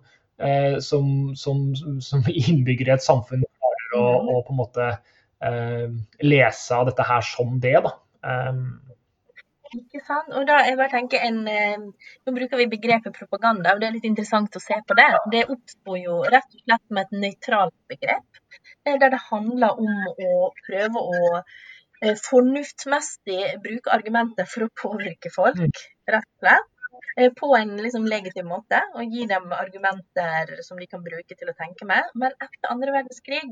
som, 0.81 1.09
som, 1.37 1.65
som 2.01 2.23
innbyggere 2.25 2.95
i 2.95 2.97
et 2.97 3.05
samfunn 3.05 3.43
klarer 3.45 3.97
å, 3.99 4.39
på 4.41 4.55
en 4.55 4.61
måte 4.61 4.93
lese 6.25 6.77
av 6.77 6.87
dette 6.89 7.05
her 7.05 7.21
som 7.25 7.59
det. 7.61 7.77
da. 7.85 7.93
Ikke 9.77 10.01
sant? 10.03 10.31
Og 10.35 10.43
da 10.49 10.57
jeg 10.67 10.75
bare 10.79 10.91
tenker 10.91 11.23
en, 11.23 11.41
Nå 11.45 12.33
bruker 12.35 12.59
vi 12.59 12.69
begrepet 12.73 13.15
propaganda, 13.15 13.71
og 13.71 13.79
det 13.81 13.87
er 13.87 13.95
litt 13.95 14.07
interessant 14.09 14.55
å 14.57 14.63
se 14.63 14.77
på 14.87 14.97
det. 14.99 15.09
Det 15.31 15.45
oppsto 15.53 15.95
jo 15.99 16.21
rett 16.25 16.57
og 16.57 16.63
slett 16.65 16.87
med 16.91 17.05
et 17.05 17.21
nøytralt 17.25 17.77
begrep, 17.91 18.41
der 18.87 18.99
det 19.05 19.21
handler 19.29 19.79
om 19.79 20.09
å 20.11 20.49
prøve 20.65 21.05
å 21.07 21.43
Eh, 22.01 22.17
fornuftsmessig 22.17 23.41
bruke 23.61 23.91
argumenter 23.93 24.47
for 24.49 24.65
å 24.65 24.73
påvirke 24.83 25.29
folk, 25.33 25.59
mm. 25.61 25.81
rett 26.09 26.25
og 26.25 26.45
slett. 26.45 26.69
Eh, 27.19 27.29
på 27.37 27.49
en 27.57 27.75
liksom 27.77 28.07
legitim 28.09 28.47
måte, 28.49 28.79
og 28.95 29.13
gi 29.13 29.27
dem 29.29 29.51
argumenter 29.53 30.63
som 30.65 30.79
de 30.81 30.87
kan 30.89 31.03
bruke 31.05 31.37
til 31.37 31.51
å 31.51 31.57
tenke 31.59 31.85
med. 31.85 32.09
Men 32.17 32.33
etter 32.33 32.71
andre 32.73 32.95
verdenskrig, 32.95 33.51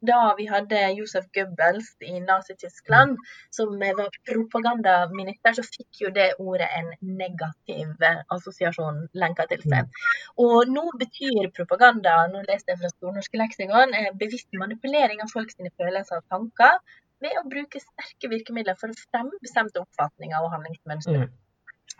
da 0.00 0.34
vi 0.38 0.46
hadde 0.48 0.78
Josef 0.96 1.26
Goebbels 1.36 1.90
i 2.00 2.20
Nazi-Tyskland, 2.24 3.18
som 3.56 3.74
var 3.80 4.08
propagandaminister, 4.28 5.56
så 5.58 5.64
fikk 5.66 6.02
jo 6.04 6.12
det 6.14 6.30
ordet 6.38 6.68
en 6.78 6.88
negativ 7.20 8.06
assosiasjon 8.36 9.04
lenka 9.22 9.46
til 9.50 9.62
seg. 9.66 10.00
Og 10.40 10.72
nå 10.72 10.86
betyr 11.02 11.50
propaganda, 11.56 12.16
nå 12.32 12.44
leste 12.48 12.72
jeg 12.72 12.80
fra 12.80 12.92
Stornorske 12.94 13.40
leksikon, 13.40 13.94
eh, 13.94 14.10
bevisst 14.24 14.48
manipulering 14.64 15.22
av 15.24 15.32
folks 15.34 15.60
følelser 15.60 16.20
og 16.20 16.26
tanker 16.32 16.80
ved 17.20 17.36
å 17.36 17.46
bruke 17.52 17.80
sterke 17.82 18.30
virkemidler 18.32 18.78
for 18.80 18.92
å 18.92 19.00
fremme 19.12 19.36
bestemte 19.44 19.82
oppfatninger 19.82 20.40
og 20.40 20.54
handlingsmønstre. 20.56 21.26
Mm. 21.26 21.39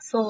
Så 0.04 0.22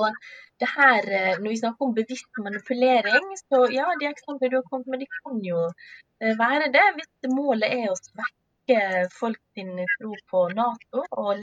det 0.61 0.69
her, 0.77 1.09
eh, 1.19 1.39
når 1.39 1.49
vi 1.49 1.61
snakker 1.62 1.87
om 1.87 1.95
bevisst 1.97 2.43
manipulering, 2.45 3.33
så 3.43 3.65
ja, 3.73 3.87
de 4.00 4.11
eksemplene 4.11 4.53
du 4.53 4.59
har 4.61 4.69
kommet 4.69 4.93
med, 4.93 5.03
de 5.05 5.09
kan 5.17 5.41
jo 5.47 5.65
eh, 5.69 6.37
være 6.43 6.71
det 6.75 6.87
hvis 6.99 7.33
målet 7.35 7.77
er 7.79 7.89
å 7.91 7.99
svekke 7.99 8.81
folk 9.17 9.41
sin 9.57 9.73
tro 9.97 10.15
på 10.31 10.45
Nato 10.55 11.05
og 11.23 11.43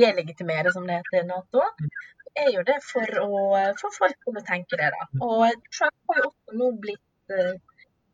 delegitimere, 0.00 0.72
som 0.74 0.88
det 0.88 1.00
heter, 1.02 1.28
Nato. 1.28 1.62
så 2.24 2.32
er 2.46 2.52
jo 2.54 2.64
det 2.70 2.80
for 2.84 3.20
å 3.22 3.30
få 3.80 3.92
folk 3.98 4.18
til 4.24 4.40
å 4.40 4.46
tenke 4.48 4.80
det, 4.80 4.90
da. 4.96 5.08
Og 5.28 5.68
Trump 5.70 6.12
har 6.12 6.22
jo 6.22 6.30
også 6.32 6.58
nå 6.62 6.72
blitt 6.86 7.36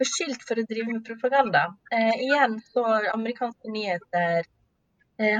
beskyldt 0.02 0.44
for 0.48 0.58
å 0.58 0.66
drive 0.68 0.90
med 0.90 1.04
propaganda. 1.06 1.68
Eh, 1.94 2.14
igjen 2.26 2.58
så 2.72 2.84
amerikanske 3.14 3.72
nyheter 3.72 4.42
Eh, 4.42 4.51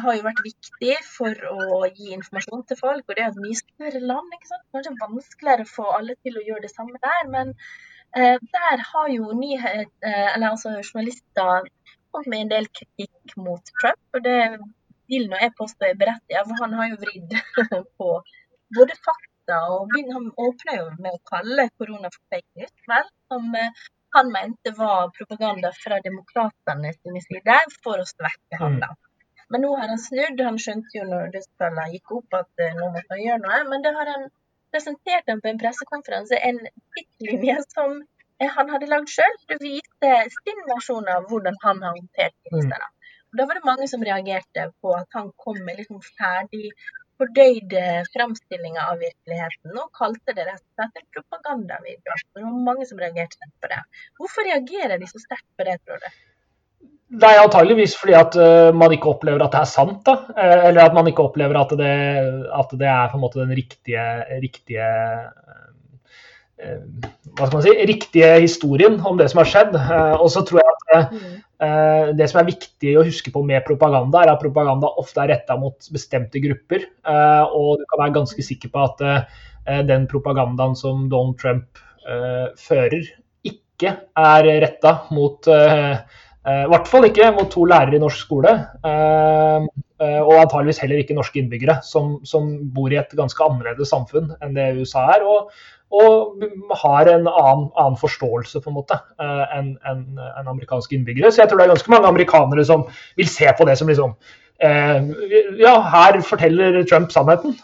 har 0.05 0.17
jo 0.17 0.25
vært 0.27 0.43
viktig 0.45 0.97
for 1.07 1.47
å 1.53 1.81
gi 1.87 2.13
informasjon 2.17 2.65
til 2.69 2.79
folk. 2.81 3.05
Og 3.07 3.17
det 3.17 3.25
er 3.25 3.31
et 3.31 3.41
mye 3.45 3.61
større 3.61 4.03
land. 4.11 4.37
ikke 4.37 4.51
sant? 4.51 4.67
Kanskje 4.75 4.95
vanskeligere 5.01 5.67
å 5.67 5.73
få 5.73 5.89
alle 5.97 6.19
til 6.27 6.39
å 6.39 6.45
gjøre 6.49 6.65
det 6.67 6.73
samme 6.75 7.01
der. 7.07 7.25
Men 7.35 7.55
eh, 8.17 8.39
der 8.57 8.85
har 8.91 9.11
jo 9.15 9.33
nyhet, 9.39 9.93
eh, 10.05 10.29
eller 10.35 10.53
altså 10.53 10.77
journalister 10.79 11.69
kommet 12.13 12.31
med 12.35 12.45
en 12.45 12.55
del 12.55 12.71
kritikk 12.79 13.37
mot 13.41 13.75
Trump. 13.81 14.03
Og 14.15 14.25
det 14.29 14.39
vil 15.13 15.29
nå 15.29 15.41
jeg 15.43 15.57
påstå 15.59 15.91
er 15.91 16.01
berettiget, 16.01 16.49
for 16.49 16.65
han 16.65 16.79
har 16.79 16.93
jo 16.93 17.03
vridd 17.03 17.37
på 18.01 18.15
både 18.77 18.97
fakta 19.01 19.29
og 19.75 19.91
han 20.15 20.29
åpner 20.39 20.77
jo 20.79 20.85
med 21.03 21.17
å 21.17 21.23
kalle 21.29 21.67
korona 21.81 22.11
for 22.15 22.23
fake 22.31 22.61
news, 22.61 22.75
vel, 22.89 23.09
som 23.33 23.49
eh, 23.59 23.83
han 24.17 24.31
mente 24.33 24.73
var 24.77 25.11
propaganda 25.17 25.73
fra 25.77 25.99
demokratene 26.05 26.93
sine 26.99 27.23
side 27.25 27.59
for 27.85 28.01
å 28.01 28.07
svekke 28.09 28.61
ham. 28.61 28.79
da. 28.83 28.93
Men 29.53 29.67
nå 29.67 29.75
har 29.77 29.91
han 29.93 30.01
snudd. 30.01 30.41
Han 30.41 30.61
skjønte 30.65 30.97
jo 30.99 31.09
når 31.09 31.35
dødsfallene 31.35 31.91
gikk 31.97 32.15
opp 32.19 32.39
at 32.39 32.65
uh, 32.65 32.71
nå 32.79 32.89
måtte 32.95 33.13
han 33.17 33.25
gjøre 33.27 33.43
noe. 33.45 33.61
Men 33.73 33.85
det 33.85 33.93
har 33.99 34.11
han 34.15 34.25
presentert 34.73 35.29
han 35.29 35.43
på 35.45 35.53
en 35.53 35.61
pressekonferanse 35.61 36.41
en 36.49 36.63
tidslinje 36.97 37.59
som 37.75 37.99
uh, 38.01 38.49
han 38.57 38.73
hadde 38.73 38.89
lagd 38.91 39.13
sjøl. 39.13 39.39
Det 39.53 39.61
viste 39.61 40.15
sin 40.39 40.65
versjon 40.71 41.13
av 41.17 41.29
hvordan 41.31 41.61
han 41.67 41.85
har 41.85 42.01
håndtert 42.01 42.37
krisen. 42.49 42.73
Mm. 42.73 42.99
Da 43.33 43.47
var 43.49 43.57
det 43.57 43.69
mange 43.69 43.87
som 43.89 44.03
reagerte 44.05 44.67
på 44.85 44.97
at 44.97 45.17
han 45.17 45.31
kom 45.41 45.61
med 45.67 45.79
liksom 45.81 46.03
ferdig 46.05 46.73
fordøyde 47.21 47.85
framstillinger 48.13 48.83
av 48.83 49.01
virkeligheten 49.01 49.79
og 49.79 49.93
kalte 49.97 50.35
det 50.37 50.45
rett 50.49 50.63
og 50.63 50.75
slett 50.75 51.01
en 51.01 51.09
propagandavideo. 51.17 52.19
Det 52.35 52.45
var 52.45 52.59
mange 52.69 52.89
som 52.89 53.01
reagerte 53.01 53.49
på 53.63 53.71
det. 53.73 53.81
Hvorfor 54.19 54.49
reagerer 54.49 54.99
de 54.99 55.09
så 55.11 55.21
sterkt 55.23 55.49
på 55.57 55.67
det, 55.69 55.79
tror 55.87 56.03
du? 56.03 56.09
Er 57.13 57.43
antageligvis 57.43 57.93
fordi 58.01 58.15
at 58.17 58.37
uh, 58.41 58.71
man 58.77 58.93
ikke 58.95 59.11
opplever 59.11 59.43
at 59.45 59.53
det 59.53 59.61
er 59.61 59.69
sant. 59.69 60.01
da, 60.07 60.15
uh, 60.33 60.61
Eller 60.71 60.87
at 60.87 60.95
man 60.97 61.09
ikke 61.11 61.25
opplever 61.27 61.59
at 61.61 61.75
det, 61.77 61.97
at 62.57 62.73
det 62.81 62.89
er 62.89 63.11
på 63.13 63.19
en 63.19 63.25
måte 63.27 63.43
den 63.43 63.53
riktige, 63.57 64.05
riktige 64.41 64.87
uh, 66.63 66.89
hva 67.37 67.49
skal 67.49 67.57
man 67.59 67.65
si, 67.67 67.75
riktige 67.91 68.31
historien 68.41 68.97
om 69.05 69.19
det 69.19 69.29
som 69.33 69.43
har 69.43 69.51
skjedd. 69.51 69.77
og 70.21 70.29
så 70.31 70.45
tror 70.47 70.61
jeg 70.61 70.75
at 70.95 72.13
det 72.15 72.29
som 72.31 72.39
er 72.39 72.47
viktig 72.47 72.93
å 72.95 73.03
huske 73.07 73.33
på 73.35 73.43
med 73.47 73.65
propaganda, 73.67 74.21
er 74.21 74.31
at 74.31 74.43
propaganda 74.43 74.93
ofte 75.01 75.25
er 75.25 75.33
retta 75.33 75.57
mot 75.59 75.89
bestemte 75.91 76.39
grupper. 76.45 76.85
og 77.09 77.81
du 77.81 77.85
kan 77.91 78.03
være 78.05 78.15
ganske 78.21 78.47
sikker 78.47 78.71
på 78.71 78.85
at 78.85 79.03
den 79.89 80.07
propagandaen 80.13 80.77
som 80.79 81.09
Donald 81.11 81.41
Trump 81.43 81.83
fører, 82.63 83.11
ikke 83.43 83.97
er 84.23 84.51
retta 84.63 84.95
mot 85.11 85.51
Eh, 85.51 85.99
I 86.43 86.67
hvert 86.73 86.89
fall 86.91 87.07
ikke 87.07 87.29
mot 87.37 87.51
to 87.53 87.63
lærere 87.71 87.95
i 87.95 88.01
norsk 88.03 88.25
skole, 88.25 88.51
eh, 88.89 89.67
eh, 90.03 90.19
og 90.19 90.41
antageligvis 90.41 90.81
heller 90.83 90.99
ikke 90.99 91.15
norske 91.15 91.39
innbyggere, 91.39 91.77
som, 91.87 92.17
som, 92.27 92.49
bor 92.75 92.91
i 92.91 92.99
et 92.99 93.15
ganske 93.15 93.47
annerledes 93.47 93.93
samfunn 93.95 94.33
enn 94.43 94.57
det 94.57 94.73
USA 94.81 95.05
er, 95.15 95.23
og, 95.23 95.53
og 95.95 96.43
har 96.83 97.13
en 97.13 97.31
annen, 97.31 97.69
annen, 97.79 97.99
forståelse 98.01 98.59
på 98.65 98.73
en 98.73 98.79
måte 98.81 98.99
enn 99.23 99.75
en, 99.87 100.05
en 100.19 100.51
amerikanske 100.51 100.97
innbyggere. 100.97 101.31
Så 101.31 101.45
jeg 101.45 101.51
tror 101.51 101.61
det 101.61 101.69
er 101.69 101.75
ganske 101.77 101.95
mange 101.95 102.11
amerikanere 102.11 102.65
som 102.67 102.89
vil 103.21 103.31
se 103.31 103.47
på 103.59 103.69
det 103.69 103.79
som 103.79 103.93
liksom 103.93 104.17
ja, 105.59 105.73
her 105.91 106.21
forteller 106.23 106.77
Trump 106.87 107.11
sannheten, 107.11 107.57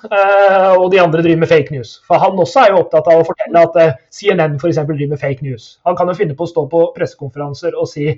og 0.80 0.88
de 0.90 0.98
andre 0.98 1.22
driver 1.22 1.44
med 1.44 1.50
fake 1.50 1.70
news. 1.70 1.92
For 2.08 2.18
han 2.18 2.40
også 2.42 2.64
er 2.64 2.72
jo 2.72 2.80
opptatt 2.80 3.06
av 3.12 3.20
å 3.20 3.26
fortelle 3.28 3.62
at 3.68 4.00
CNN 4.10 4.56
f.eks. 4.58 4.80
driver 4.82 5.12
med 5.12 5.22
fake 5.22 5.46
news. 5.46 5.76
Han 5.86 5.94
kan 5.98 6.10
jo 6.10 6.16
finne 6.18 6.34
på 6.34 6.48
å 6.48 6.50
stå 6.50 6.66
på 6.72 6.88
pressekonferanser 6.96 7.78
og 7.78 7.86
si 7.92 8.16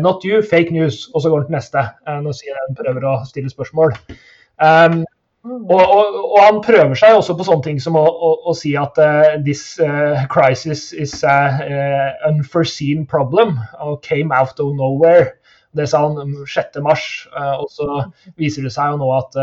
not 0.00 0.24
you, 0.24 0.42
fake 0.42 0.70
news. 0.70 1.08
Og 1.14 1.22
så 1.22 1.30
går 1.30 1.42
han 1.42 1.48
til 1.48 1.58
neste 1.58 1.82
uh, 2.08 2.20
når 2.22 2.40
han 2.60 2.78
prøver 2.78 3.06
å 3.08 3.18
stille 3.28 3.52
spørsmål. 3.52 3.94
Um, 4.60 5.04
og, 5.44 5.80
og, 5.82 6.18
og, 6.24 6.38
han 6.40 6.60
prøver 6.64 6.96
seg 6.96 7.18
også 7.18 7.34
på 7.36 7.44
sånne 7.44 7.66
ting 7.66 7.80
som 7.80 7.98
å, 8.00 8.04
å, 8.04 8.30
å 8.48 8.54
si 8.56 8.72
at 8.80 8.96
uh, 8.96 9.34
this 9.44 9.76
crisis 10.32 10.92
is 10.92 11.16
an 11.28 12.14
unforeseen 12.30 13.04
problem 13.04 13.58
and 13.80 14.00
came 14.02 14.32
out 14.32 14.60
of 14.60 14.72
nowhere. 14.76 15.34
Det 15.74 15.88
sa 15.90 16.04
han 16.06 16.36
6.3, 16.46 16.94
og 17.58 17.66
så 17.74 18.04
viser 18.38 18.62
det 18.62 18.70
seg 18.70 18.92
jo 18.92 19.00
nå 19.00 19.08
at, 19.10 19.34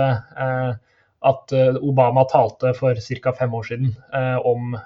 at 1.28 1.54
Obama 1.84 2.24
talte 2.32 2.72
for 2.78 2.96
ca. 2.96 3.34
fem 3.36 3.58
år 3.60 3.68
siden 3.68 3.90
om 4.48 4.78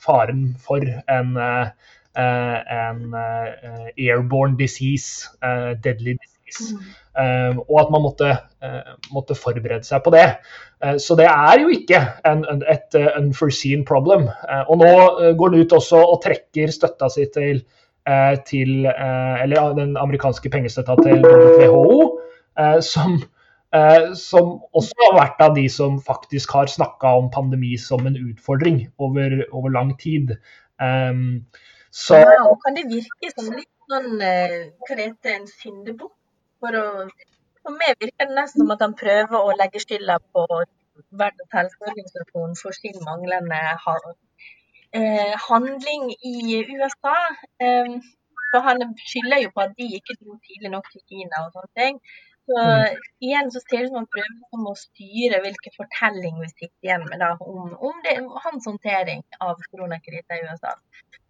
faren 0.00 0.46
for 0.56 0.80
en 1.04 1.36
Eh, 1.36 1.68
en 2.18 3.14
eh, 3.14 3.90
airborne 4.08 4.56
disease, 4.58 5.28
eh, 5.42 5.72
deadly 5.84 6.16
disease. 6.18 6.74
Mm. 7.20 7.58
og 7.68 7.76
at 7.78 7.90
man 7.92 8.02
måtte, 8.02 8.28
måtte, 9.14 9.36
forberede 9.38 9.86
seg 9.86 10.00
på 10.02 10.10
det. 10.10 10.24
så 10.98 11.14
det 11.18 11.26
er 11.30 11.60
jo 11.60 11.68
ikke 11.70 12.00
en, 12.26 12.62
et 12.66 12.96
unforeseen 13.18 13.84
problem. 13.86 14.26
og 14.66 14.80
nå 14.80 15.34
går 15.38 15.52
det 15.52 15.60
ut 15.60 15.74
også 15.78 16.00
og 16.00 16.22
trekker 16.24 16.72
støtta 16.74 17.06
si 17.12 17.28
til, 17.34 17.60
til 18.50 18.86
eller 18.86 19.76
den 19.78 19.94
amerikanske 20.00 20.50
pengestøtta 20.50 20.96
til 21.04 21.22
WHO, 21.22 22.00
som 22.82 23.20
Eh, 23.70 24.12
som 24.18 24.56
også 24.74 24.96
har 25.04 25.12
vært 25.14 25.42
av 25.44 25.52
de 25.54 25.68
som 25.70 26.00
faktisk 26.02 26.56
har 26.56 26.70
snakka 26.70 27.12
om 27.20 27.28
pandemi 27.30 27.76
som 27.78 28.02
en 28.08 28.18
utfordring 28.18 28.88
over, 28.98 29.44
over 29.54 29.70
lang 29.70 29.92
tid. 30.00 30.34
Um, 30.82 31.44
Så 31.90 32.14
Ja, 32.16 32.42
og 32.46 32.60
kan 32.64 32.76
det 32.76 32.86
virke 32.90 33.30
som 33.34 33.50
litt 33.54 33.70
sånn 33.90 34.20
eh, 34.22 34.70
Hva 34.86 34.96
det 34.96 35.06
heter 35.08 35.36
en 35.36 35.48
syndebukk? 35.50 36.14
For 36.62 36.76
For 37.64 37.76
meg 37.76 37.98
virker 38.00 38.28
det 38.28 38.36
nesten 38.36 38.62
som 38.62 38.74
at 38.74 38.84
han 38.84 38.94
prøver 38.96 39.36
å 39.38 39.56
legge 39.58 39.82
skylda 39.82 40.18
på 40.34 40.46
Verdens 41.20 41.54
helseorganisasjon 41.56 42.56
for 42.60 42.76
sin 42.76 42.98
manglende 43.04 43.60
eh, 44.92 45.34
handling 45.48 46.10
i 46.32 46.60
USA. 46.76 47.16
Eh, 47.66 47.98
for 48.50 48.66
han 48.66 48.82
skylder 49.10 49.44
jo 49.44 49.52
på 49.54 49.64
at 49.66 49.76
de 49.78 49.86
ikke 49.98 50.16
dro 50.20 50.36
tidlig 50.46 50.72
nok 50.74 50.88
til 50.92 51.02
Kina 51.08 51.44
og 51.46 51.52
sånne 51.56 51.72
ting. 51.80 52.00
Så 52.50 52.62
igjen 53.22 53.50
så 53.54 53.60
ser 53.62 53.76
det 53.76 53.84
ut 53.84 53.92
som 53.92 54.00
han 54.00 54.10
prøver 54.10 54.30
liksom 54.34 54.66
å 54.66 54.74
styre 54.78 55.38
hvilken 55.44 55.74
fortelling 55.76 56.38
vi 56.42 56.48
sitter 56.50 56.86
igjen 56.88 57.04
med 57.06 57.20
da, 57.22 57.28
om, 57.46 57.74
om, 57.88 58.00
det, 58.06 58.16
hans 58.46 58.66
håndtering 58.66 59.22
av 59.46 59.60
koronakrisen 59.70 60.34
i 60.40 60.48
USA. 60.48 60.72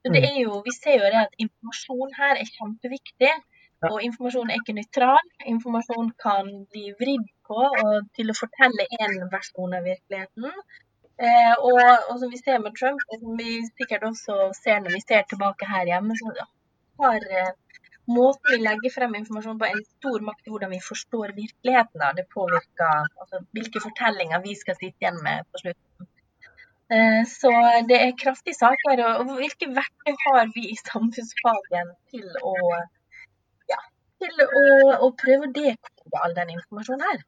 Så 0.00 0.12
det 0.14 0.22
er 0.30 0.38
jo, 0.40 0.62
Vi 0.64 0.72
ser 0.72 0.96
jo 0.96 1.10
det 1.12 1.24
at 1.26 1.42
informasjon 1.44 2.14
her 2.16 2.40
er 2.40 2.52
kjempeviktig. 2.56 3.34
Og 3.88 4.02
informasjon 4.04 4.52
er 4.52 4.60
ikke 4.60 4.76
nøytral. 4.76 5.28
Informasjon 5.52 6.08
kan 6.24 6.48
bli 6.72 6.86
vridd 7.00 7.28
på 7.48 7.60
og 7.68 8.08
til 8.16 8.32
å 8.32 8.38
fortelle 8.38 8.88
én 9.00 9.20
versjon 9.34 9.76
av 9.76 9.84
virkeligheten. 9.88 10.48
Eh, 11.20 11.54
og, 11.68 11.80
og 12.08 12.16
som 12.20 12.32
vi 12.32 12.40
ser 12.40 12.60
med 12.64 12.76
Trump, 12.80 13.00
og 13.12 13.24
som 13.24 13.36
vi 13.40 13.58
sikkert 13.68 14.06
også 14.08 14.36
ser 14.56 14.80
når 14.80 14.96
vi 14.96 15.02
ser 15.04 15.26
tilbake 15.28 15.68
her 15.68 15.88
hjemme, 15.92 16.16
så 16.16 16.32
har 17.04 17.26
eh, 17.40 17.50
måten 18.08 18.54
vi 18.54 18.58
legger 18.62 18.94
frem 18.94 19.14
informasjon 19.18 19.58
på 19.60 19.68
en 19.68 19.82
stor 19.84 20.24
makt 20.26 20.46
i 20.46 20.52
hvordan 20.52 20.72
vi 20.74 20.80
forstår 20.84 21.34
virkeligheten. 21.36 22.00
Da. 22.02 22.12
Det 22.16 22.26
påvirker 22.34 23.04
altså, 23.20 23.42
hvilke 23.56 23.82
fortellinger 23.84 24.42
vi 24.46 24.56
skal 24.58 24.78
sitte 24.78 24.96
igjen 25.04 25.20
med 25.24 25.46
på 25.50 25.62
slutten. 25.64 26.08
Eh, 26.90 27.22
Så 27.30 27.52
det 27.88 27.98
er 28.02 28.18
kraftige 28.22 28.58
saker. 28.58 29.04
Og 29.20 29.34
hvilke 29.38 29.70
verktøy 29.80 30.14
har 30.26 30.50
vi 30.54 30.68
i 30.72 30.78
samfunnsfagen 30.80 31.94
til 32.14 32.26
å, 32.42 32.56
ja, 33.70 33.82
til 34.22 34.46
å, 34.46 34.64
å 35.06 35.12
prøve 35.24 35.48
å 35.48 35.54
dekode 35.60 36.24
all 36.24 36.34
den 36.38 36.56
informasjonen 36.56 37.06
her? 37.10 37.22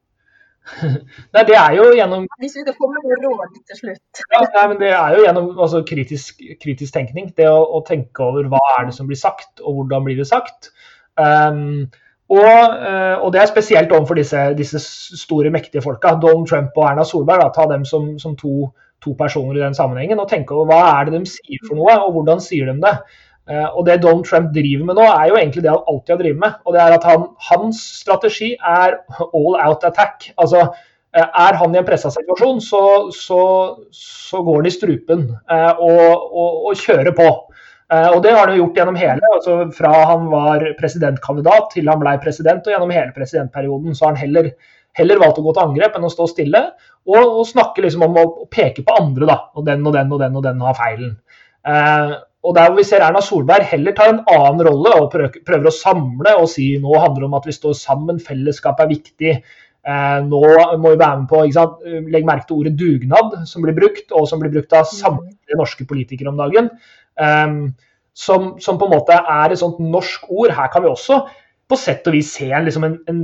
Nei, 1.35 1.43
det 1.49 1.57
er 1.59 1.75
jo 1.75 1.89
gjennom 1.97 2.27
Hvis 2.41 2.55
vi 2.55 2.63
kommer 2.69 3.01
komme 3.03 3.19
råd 3.25 3.57
til 3.69 3.79
slutt. 3.81 4.23
Ja, 4.33 4.43
nei, 4.45 4.67
men 4.71 4.79
Det 4.81 4.93
er 4.95 5.17
jo 5.17 5.25
gjennom 5.27 5.49
altså, 5.57 5.83
kritisk, 5.89 6.43
kritisk 6.63 6.95
tenkning. 6.95 7.33
Det 7.37 7.49
å, 7.51 7.59
å, 7.79 7.83
tenke 7.87 8.25
over 8.25 8.47
hva 8.53 8.61
er 8.77 8.87
det 8.89 8.97
som 8.97 9.11
blir 9.11 9.19
sagt, 9.19 9.51
og 9.61 9.81
hvordan 9.81 10.07
blir 10.07 10.21
det 10.21 10.29
sagt. 10.31 10.71
Um, 11.19 11.91
og, 12.33 12.39
uh, 12.39 13.17
og, 13.19 13.27
det 13.35 13.43
er 13.43 13.51
spesielt 13.51 13.93
overfor 13.93 14.17
disse, 14.17 14.45
disse, 14.59 14.81
store, 15.21 15.51
mektige 15.53 15.83
folka. 15.85 16.15
Donald 16.23 16.47
Trump 16.49 16.79
og 16.79 16.87
Erna 16.93 17.05
Solberg. 17.09 17.43
Da, 17.43 17.51
ta 17.57 17.67
dem 17.73 17.85
som, 17.89 18.15
som 18.23 18.39
to, 18.39 18.71
to, 19.03 19.17
personer 19.19 19.59
i 19.59 19.65
den 19.65 19.77
sammenhengen. 19.77 20.23
Og 20.23 20.31
tenke 20.31 20.57
over 20.57 20.71
hva 20.71 20.81
er 20.95 21.11
det 21.11 21.19
de 21.19 21.35
sier 21.35 21.67
for 21.67 21.81
noe, 21.81 21.99
og 22.07 22.17
hvordan 22.17 22.41
sier 22.45 22.71
de 22.71 22.79
det. 22.87 22.97
Uh, 23.51 23.69
og 23.75 23.87
det 23.89 23.99
Donald 24.05 24.29
Trump 24.29 24.53
driver 24.55 24.87
med 24.87 25.01
nå, 25.01 25.09
er 25.11 25.33
jo 25.33 25.39
egentlig 25.41 25.65
det 25.65 25.73
han 25.73 25.91
alltid 25.91 26.15
har 26.15 26.23
drevet 26.23 26.43
med. 26.45 26.63
Og 26.67 26.77
det 26.77 26.83
er 26.85 26.97
at 26.97 27.07
han, 27.11 27.29
hans 27.51 27.83
strategi 28.01 28.55
er 28.57 29.01
all 29.27 29.59
out 29.59 29.87
attack. 29.89 30.31
Altså 30.39 30.69
er 31.13 31.59
han 31.61 31.75
i 31.75 31.81
en 31.81 31.87
pressa 31.87 32.11
situasjon, 32.13 32.61
så, 32.65 32.83
så, 33.13 33.41
så, 33.93 34.43
går 34.43 34.63
han 34.63 34.69
i 34.69 34.73
strupen 34.73 35.25
eh, 35.29 35.73
og, 35.73 36.29
og, 36.33 36.61
og, 36.71 36.79
kjører 36.81 37.13
på. 37.17 37.29
Eh, 37.93 38.09
og 38.15 38.23
Det 38.25 38.33
har 38.33 38.49
han 38.49 38.57
gjort 38.57 38.81
gjennom 38.81 39.01
hele, 39.01 39.33
altså 39.37 39.59
fra 39.77 39.93
han 40.09 40.31
var 40.33 40.65
presidentkandidat 40.79 41.75
til 41.75 41.91
han 41.93 42.01
ble 42.01 42.17
president, 42.23 42.65
og 42.65 42.75
gjennom 42.75 42.95
hele 42.97 43.13
presidentperioden. 43.17 43.97
Så 43.97 44.07
har 44.07 44.15
han 44.15 44.23
heller, 44.23 44.51
heller 44.97 45.21
valgt 45.21 45.43
å 45.43 45.45
gå 45.45 45.53
til 45.53 45.67
angrep 45.67 45.99
enn 45.99 46.09
å 46.09 46.15
stå 46.17 46.31
stille 46.33 46.65
og, 46.73 47.21
og 47.21 47.45
snakke 47.51 47.85
liksom 47.85 48.07
om 48.09 48.21
å, 48.23 48.27
peke 48.53 48.87
på 48.87 48.97
andre. 48.97 49.29
da, 49.29 49.39
og 49.53 49.69
Den 49.69 49.85
og 49.85 49.99
den 49.99 50.17
og 50.17 50.25
den 50.25 50.41
og 50.41 50.49
den 50.49 50.65
har 50.65 50.79
feilen. 50.81 51.17
Eh, 52.43 52.49
og 52.49 52.55
der 52.57 52.71
hvor 52.71 52.79
vi 52.79 52.85
ser 52.85 53.03
Erna 53.03 53.21
Solberg 53.23 53.67
heller 53.71 53.95
tar 53.95 54.11
en 54.11 54.23
annen 54.31 54.65
rolle 54.67 54.95
og 55.01 55.11
prøver, 55.13 55.69
å 55.69 55.75
samle 55.75 56.37
og 56.41 56.49
si 56.51 56.73
nå 56.79 56.95
handler 56.99 57.23
det 57.23 57.29
om 57.31 57.39
at 57.39 57.47
vi 57.47 57.53
står 57.53 57.77
sammen, 57.79 58.19
fellesskap 58.21 58.81
er 58.81 58.91
viktig. 58.91 59.37
Eh, 59.83 60.19
nå 60.27 60.43
må 60.79 60.93
vi 60.93 60.99
være 60.99 61.23
med 61.23 61.29
på 61.31 61.45
sant? 61.55 61.81
Legg 62.11 62.27
merke 62.27 62.49
til 62.49 62.63
ordet 62.63 62.77
dugnad, 62.79 63.41
som 63.47 63.63
blir 63.63 63.77
brukt, 63.79 64.11
og 64.13 64.29
som 64.31 64.43
blir 64.43 64.53
brukt 64.55 64.73
av 64.73 64.87
samtlige 64.91 65.59
norske 65.59 65.87
politikere 65.87 66.33
om 66.33 66.39
dagen. 66.41 66.71
Eh, 67.19 67.57
som, 68.13 68.55
som, 68.61 68.77
på 68.77 68.89
en 68.89 68.93
måte 68.99 69.17
er 69.17 69.53
et 69.53 69.61
sånt 69.61 69.79
norsk 69.81 70.27
ord. 70.29 70.53
Her 70.53 70.69
kan 70.73 70.85
vi 70.85 70.91
også 70.91 71.23
på 71.71 71.79
sett 71.81 72.09
og 72.11 72.17
vis 72.17 72.35
se 72.37 72.51
en, 72.53 72.67
liksom 72.67 72.85
en, 72.85 72.99
en 73.09 73.21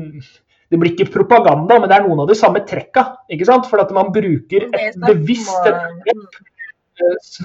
Det 0.69 0.77
blir 0.77 0.93
ikke 0.93 1.13
propaganda, 1.13 1.79
men 1.81 1.89
det 1.89 1.97
er 1.97 2.03
noen 2.05 2.23
av 2.23 2.29
de 2.29 2.37
samme 2.37 2.61
trekka. 2.69 3.25
ikke 3.33 3.47
sant? 3.49 3.67
For 3.71 3.81
at 3.81 3.93
man 3.97 4.13
bruker 4.13 4.67
et 4.69 4.97
bevisst 5.01 5.65
begrep 5.65 6.41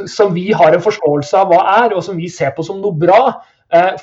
som 0.09 0.33
vi 0.35 0.49
har 0.55 0.73
en 0.73 0.83
forståelse 0.83 1.39
av 1.39 1.51
hva 1.51 1.63
er, 1.83 1.95
og 1.95 2.03
som 2.05 2.17
vi 2.19 2.29
ser 2.31 2.53
på 2.55 2.65
som 2.65 2.81
noe 2.81 2.95
bra 2.97 3.21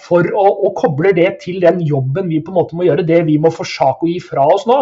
for 0.02 0.26
å, 0.34 0.46
å 0.66 0.72
koble 0.74 1.12
det 1.14 1.28
til 1.44 1.60
den 1.62 1.78
jobben 1.86 2.26
vi 2.30 2.40
på 2.42 2.50
en 2.50 2.58
måte 2.58 2.78
må 2.78 2.88
gjøre, 2.88 3.06
det 3.06 3.22
vi 3.28 3.38
må 3.38 3.52
forsake 3.54 4.02
å 4.06 4.10
gi 4.10 4.18
fra 4.24 4.46
oss 4.50 4.66
nå, 4.66 4.80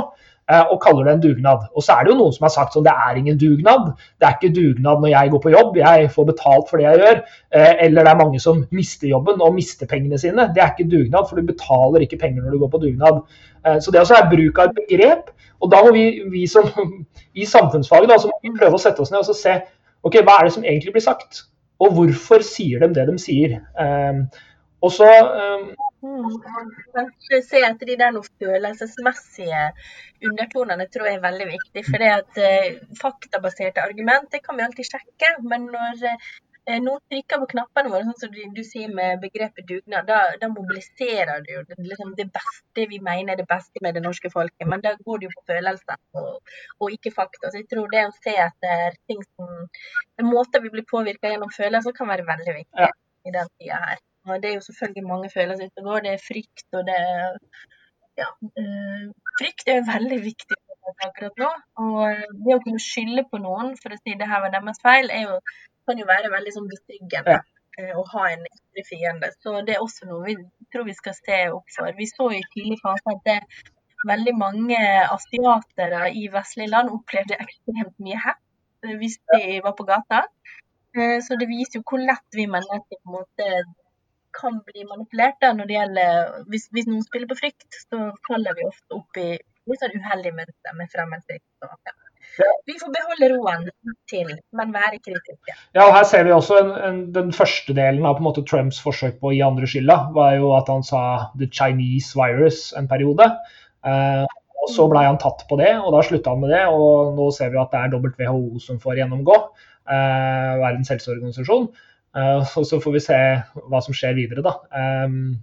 og 0.48 0.78
kaller 0.80 1.04
det 1.04 1.12
en 1.12 1.20
dugnad. 1.20 1.66
Og 1.76 1.84
så 1.84 1.92
er 1.92 2.06
det 2.06 2.14
jo 2.14 2.18
noen 2.22 2.32
som 2.32 2.46
har 2.46 2.52
sagt 2.54 2.72
sånn 2.72 2.86
det 2.86 2.94
er 2.96 3.18
ingen 3.20 3.36
dugnad. 3.36 3.90
Det 4.16 4.24
er 4.24 4.36
ikke 4.38 4.54
dugnad 4.56 5.02
når 5.02 5.10
jeg 5.12 5.32
går 5.34 5.42
på 5.44 5.52
jobb, 5.52 5.76
jeg 5.76 6.06
får 6.14 6.28
betalt 6.30 6.70
for 6.70 6.80
det 6.80 6.86
jeg 6.86 7.02
gjør. 7.02 7.20
Eller 7.84 8.08
det 8.08 8.12
er 8.14 8.20
mange 8.22 8.40
som 8.40 8.62
mister 8.72 9.10
jobben 9.10 9.44
og 9.44 9.58
mister 9.58 9.90
pengene 9.90 10.20
sine. 10.20 10.48
Det 10.56 10.64
er 10.64 10.72
ikke 10.72 10.88
dugnad, 10.88 11.28
for 11.28 11.36
du 11.36 11.50
betaler 11.50 12.06
ikke 12.06 12.20
penger 12.22 12.46
når 12.46 12.56
du 12.56 12.62
går 12.62 12.72
på 12.72 12.80
dugnad. 12.86 13.20
Så 13.84 13.92
det 13.92 14.00
også 14.00 14.16
er 14.16 14.30
bruk 14.32 14.62
av 14.62 14.70
et 14.70 14.80
begrep. 14.80 15.28
Og 15.60 15.72
da 15.74 15.82
må 15.84 15.92
vi, 15.92 16.06
vi 16.32 16.46
som 16.48 16.70
i 17.36 17.44
samfunnsfaget 17.44 18.08
prøve 18.56 18.78
å 18.78 18.80
sette 18.80 19.04
oss 19.04 19.12
ned 19.12 19.20
og 19.20 19.36
se 19.36 19.58
ok, 20.08 20.20
hva 20.24 20.38
er 20.38 20.48
det 20.48 20.56
som 20.56 20.66
egentlig 20.66 20.94
blir 20.96 21.04
sagt. 21.04 21.44
Og 21.78 21.94
hvorfor 21.94 22.42
sier 22.42 22.82
de 22.82 22.90
det 22.96 23.06
de 23.10 23.18
sier. 23.22 23.60
Um, 23.78 24.24
og 24.82 24.92
så 24.94 25.06
um, 25.08 25.70
Kanskje 26.94 27.40
se 27.42 27.62
etter 27.66 27.88
de 27.88 27.96
der 27.98 28.12
noe 28.14 28.26
følelsesmessige 28.38 29.62
undertonene 30.28 30.86
tror 30.90 31.08
jeg 31.08 31.18
er 31.18 31.24
veldig 31.24 31.48
viktig. 31.50 31.84
For 31.88 32.02
det 32.02 32.10
at 32.14 32.42
uh, 32.42 32.68
faktabaserte 33.00 33.82
argument 33.82 34.30
det 34.34 34.42
kan 34.44 34.58
vi 34.58 34.66
alltid 34.66 34.90
sjekke. 34.90 35.32
Men 35.50 35.66
når 35.74 36.04
uh, 36.06 36.28
noen 36.84 37.00
trykker 37.10 37.40
på 37.42 37.48
knappene 37.52 37.90
våre, 37.92 38.04
sånn 38.06 38.18
som 38.20 38.32
du, 38.34 38.40
du 38.56 38.60
sier 38.66 38.90
med 38.94 39.22
begrepet 39.22 39.66
dugnad, 39.68 40.08
da, 40.08 40.18
da 40.40 40.50
mobiliserer 40.52 41.40
du 41.46 41.52
jo 41.54 41.62
liksom, 41.76 42.12
det 42.18 42.28
beste 42.34 42.86
vi 42.90 43.00
mener 43.04 43.34
er 43.34 43.40
det 43.40 43.46
beste 43.48 43.82
med 43.84 43.96
det 43.96 44.02
norske 44.04 44.30
folket. 44.32 44.66
Men 44.68 44.84
da 44.84 44.92
går 45.00 45.22
det 45.22 45.28
jo 45.28 45.36
på 45.36 45.46
følelser 45.54 45.96
og, 46.20 46.52
og, 46.78 46.92
ikke 46.92 47.14
fakta. 47.14 47.48
Så 47.48 47.62
jeg 47.62 47.68
tror 47.72 47.88
det 47.92 48.04
å 48.08 48.12
se 48.18 48.36
etter 48.44 48.98
ting 49.10 49.24
som 49.30 50.28
måter 50.28 50.64
vi 50.64 50.74
blir 50.74 50.86
påvirka 50.88 51.32
gjennom 51.32 51.54
følelser, 51.54 51.96
kan 51.96 52.12
være 52.12 52.28
veldig 52.28 52.58
viktig 52.60 52.84
ja. 52.84 52.92
i 53.24 53.34
den 53.38 53.50
tida 53.56 53.80
her. 53.86 54.04
Og 54.28 54.42
det 54.42 54.50
er 54.50 54.58
jo 54.58 54.66
selvfølgelig 54.68 55.08
mange 55.08 55.32
følelser 55.32 55.70
ute 55.70 55.84
og 55.84 55.90
går. 55.92 56.04
Det 56.04 56.14
er 56.14 56.24
frykt, 56.26 56.66
og 56.76 56.86
det 56.88 56.96
er 57.00 57.36
ja, 58.18 58.28
øh, 58.60 59.04
Frykt 59.38 59.70
er 59.70 59.86
veldig 59.86 60.18
viktig 60.24 60.56
akkurat 61.06 61.40
nå. 61.42 61.48
Og 61.84 62.22
det 62.44 62.56
å 62.56 62.62
kunne 62.64 62.82
skylde 62.82 63.24
på 63.30 63.40
noen 63.42 63.74
for 63.80 63.94
å 63.94 63.98
si 64.00 64.16
det 64.18 64.28
her 64.28 64.42
var 64.44 64.54
deres 64.54 64.80
feil, 64.84 65.10
er 65.14 65.26
jo, 65.28 65.36
kan 65.88 66.00
jo 66.00 66.06
være 66.08 66.32
veldig 66.34 66.52
sånn 66.54 66.68
betryggende. 66.70 67.38
Ja. 67.38 67.94
Å 67.94 68.02
ha 68.12 68.22
en 68.32 68.46
ytre 68.46 68.84
fiende. 68.86 69.30
Så 69.42 69.60
det 69.66 69.76
er 69.76 69.82
også 69.84 70.08
noe 70.08 70.24
vi 70.26 70.36
tror 70.72 70.86
vi 70.88 70.96
skal 70.98 71.14
se 71.16 71.42
opp 71.54 71.68
for. 71.74 71.90
Vi 71.98 72.08
så 72.10 72.30
i 72.34 72.40
tidlig 72.54 72.80
fase 72.82 73.14
at 73.14 73.20
det 73.28 73.38
veldig 74.06 74.34
mange 74.38 74.78
asiatere 75.10 76.08
i 76.14 76.28
vestlige 76.32 76.70
land 76.70 76.92
opplevde 76.94 77.38
ekstremt 77.42 77.96
mye 78.02 78.18
hett 78.22 78.92
hvis 78.98 79.18
de 79.32 79.58
var 79.64 79.74
på 79.78 79.86
gata. 79.88 80.24
Så 81.26 81.38
det 81.38 81.48
viser 81.50 81.78
jo 81.78 81.86
hvor 81.86 82.02
lett 82.02 82.38
vi 82.38 82.46
mennesker 82.50 82.98
på 82.98 82.98
en 82.98 83.16
måte 83.18 83.48
kan 84.38 84.58
bli 84.66 84.84
manipulert 84.86 85.38
da, 85.42 85.52
når 85.56 85.68
det 85.68 85.76
gjelder 85.76 86.42
hvis, 86.52 86.68
hvis, 86.74 86.86
noen 86.90 87.04
spiller 87.06 87.30
på 87.30 87.38
frykt, 87.38 87.78
så 87.88 88.10
faller 88.28 88.56
vi 88.58 88.66
ofte 88.68 88.98
opp 88.98 89.18
i 89.18 89.30
litt 89.34 89.82
sånn 89.82 89.96
uheldig 89.98 90.34
mønster 90.36 90.76
med 90.78 90.92
fremmedfrykt. 90.92 91.48
Ja. 91.64 91.94
Vi 92.68 92.76
får 92.80 92.90
beholde 92.94 93.28
roen 93.34 93.64
til, 94.10 94.28
men 94.54 94.74
være 94.74 95.00
kritiske. 95.02 95.54
Ja, 95.74 95.86
og 95.88 95.94
Her 95.96 96.04
ser 96.06 96.26
vi 96.26 96.34
også 96.34 96.58
en, 96.60 96.72
en, 96.88 96.98
den 97.14 97.32
første 97.34 97.74
delen 97.76 98.06
av 98.06 98.20
måte, 98.24 98.44
Trumps 98.46 98.80
forsøk 98.84 99.18
på 99.20 99.30
å 99.30 99.34
gi 99.34 99.40
andre 99.46 99.68
skylda. 99.70 99.98
var 100.14 100.36
jo 100.36 100.52
at 100.56 100.70
han 100.70 100.84
sa 100.86 101.02
'the 101.34 101.48
Chinese 101.50 102.14
virus' 102.18 102.70
en 102.78 102.88
periode. 102.88 103.26
Eh, 103.86 104.26
og 104.62 104.70
Så 104.74 104.88
ble 104.90 105.02
han 105.06 105.18
tatt 105.18 105.46
på 105.48 105.56
det, 105.56 105.72
og 105.80 105.92
da 105.94 106.02
slutta 106.04 106.34
han 106.34 106.40
med 106.44 106.52
det. 106.54 106.64
og 106.68 107.16
Nå 107.16 107.30
ser 107.34 107.50
vi 107.50 107.60
at 107.60 107.72
det 107.72 107.80
er 107.80 107.94
WHO 107.96 108.58
som 108.60 108.80
får 108.80 109.00
gjennomgå. 109.00 109.36
Eh, 109.88 110.54
Verdens 110.60 110.90
helseorganisasjon. 110.92 111.68
Eh, 112.16 112.56
og 112.58 112.66
så 112.66 112.80
får 112.82 112.92
vi 112.96 113.04
se 113.04 113.18
hva 113.68 113.80
som 113.84 113.96
skjer 113.96 114.16
videre, 114.18 114.44
da. 114.44 114.54
Um, 115.04 115.38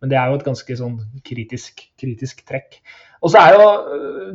men 0.00 0.10
det 0.12 0.16
er 0.16 0.30
jo 0.30 0.38
et 0.38 0.46
ganske 0.46 0.76
sånn 0.78 0.96
kritisk, 1.26 1.82
kritisk 2.00 2.44
trekk. 2.48 2.78
Og 3.20 3.32
så 3.32 3.42
er 3.42 3.56
jo 3.58 3.64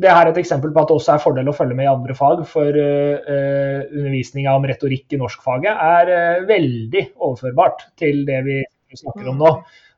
det 0.01 0.11
her 0.13 0.29
et 0.29 0.37
eksempel 0.37 0.73
på 0.73 0.83
at 0.83 0.91
det 0.91 0.97
også 0.99 1.15
er 1.15 1.23
fordel 1.23 1.49
å 1.49 1.55
følge 1.57 1.77
med 1.77 1.87
i 1.87 1.93
andre 1.93 2.15
fag. 2.17 2.43
For 2.49 2.69
uh, 2.69 3.79
undervisninga 3.89 4.53
om 4.53 4.67
retorikk 4.69 5.15
i 5.15 5.19
norskfaget 5.21 5.71
er 5.73 6.11
uh, 6.11 6.45
veldig 6.45 7.07
overførbart 7.15 7.87
til 7.97 8.21
det 8.27 8.43
vi 8.45 8.59
snakker 8.93 9.31
om 9.33 9.41
nå. 9.41 9.51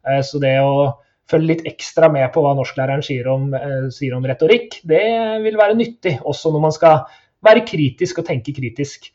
Uh, 0.08 0.22
så 0.24 0.40
det 0.44 0.56
å 0.64 0.88
følge 1.28 1.52
litt 1.52 1.68
ekstra 1.68 2.08
med 2.14 2.32
på 2.32 2.40
hva 2.46 2.54
norsklæreren 2.56 3.04
sier 3.04 3.28
om, 3.28 3.50
sier 3.92 4.14
om 4.16 4.24
retorikk, 4.24 4.78
det 4.88 5.04
vil 5.44 5.58
være 5.60 5.76
nyttig. 5.76 6.14
Også 6.24 6.54
når 6.54 6.64
man 6.64 6.72
skal 6.72 7.02
være 7.44 7.66
kritisk 7.68 8.22
og 8.22 8.30
tenke 8.30 8.56
kritisk. 8.56 9.10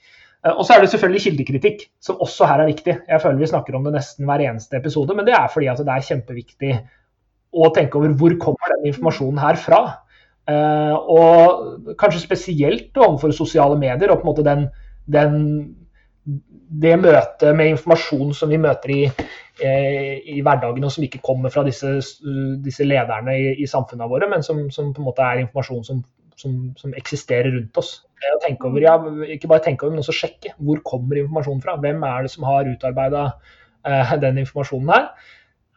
Eh, 0.46 0.54
og 0.54 0.64
så 0.66 0.74
er 0.74 0.82
det 0.82 0.90
selvfølgelig 0.92 1.24
kildekritikk, 1.26 1.84
som 2.02 2.20
også 2.22 2.48
her 2.50 2.62
er 2.62 2.70
viktig. 2.72 2.96
Jeg 3.08 3.22
føler 3.22 3.42
vi 3.42 3.50
snakker 3.52 3.76
om 3.78 3.86
det 3.86 3.94
nesten 3.96 4.28
hver 4.28 4.44
eneste 4.48 4.78
episode, 4.78 5.16
men 5.16 5.28
det 5.28 5.36
er 5.38 5.50
fordi 5.52 5.70
at 5.72 5.82
det 5.82 5.94
er 5.94 6.08
kjempeviktig 6.08 6.72
å 7.52 7.68
tenke 7.76 8.00
over 8.00 8.16
hvor 8.16 8.38
kommer 8.40 8.74
den 8.76 8.88
informasjonen 8.92 9.42
her 9.42 9.60
fra. 9.60 9.82
Uh, 10.42 10.96
og 11.14 11.94
kanskje 12.00 12.24
spesielt 12.24 12.96
overfor 12.98 13.30
sosiale 13.30 13.76
medier 13.78 14.10
og 14.10 14.18
på 14.18 14.24
en 14.24 14.30
måte 14.32 14.42
den, 14.42 14.64
den, 15.06 15.36
det 16.82 16.96
møtet 16.98 17.54
med 17.54 17.76
informasjon 17.76 18.32
som 18.34 18.50
vi 18.50 18.58
møter 18.58 18.90
i, 18.90 19.04
eh, 19.62 20.18
i 20.34 20.40
hverdagen, 20.42 20.82
og 20.82 20.90
som 20.90 21.06
ikke 21.06 21.22
kommer 21.22 21.52
fra 21.54 21.62
disse, 21.66 21.94
disse 22.64 22.86
lederne 22.88 23.36
i, 23.38 23.52
i, 23.62 23.68
samfunnene 23.70 24.10
våre, 24.10 24.26
men 24.32 24.42
som, 24.42 24.64
som, 24.74 24.90
på 24.90 25.02
en 25.02 25.08
måte 25.12 25.28
er 25.28 25.44
informasjon 25.44 25.86
som, 25.86 26.02
som, 26.40 26.72
som 26.78 26.94
eksisterer 26.98 27.52
rundt 27.54 27.78
oss. 27.80 27.92
Tenke 28.44 28.68
over, 28.68 28.82
ja, 28.84 28.94
ikke 29.34 29.50
bare 29.50 29.64
tenke 29.64 29.86
over, 29.86 29.96
men 29.96 30.04
også 30.04 30.14
sjekke. 30.14 30.54
Hvor 30.62 30.80
kommer 30.86 31.18
informasjonen 31.18 31.62
fra? 31.64 31.76
Hvem 31.82 32.02
er 32.06 32.24
det 32.24 32.32
som 32.32 32.46
har 32.46 32.70
utarbeida 32.70 33.28
uh, 33.32 34.16
den 34.22 34.42
informasjonen 34.44 34.92
her? 34.94 35.06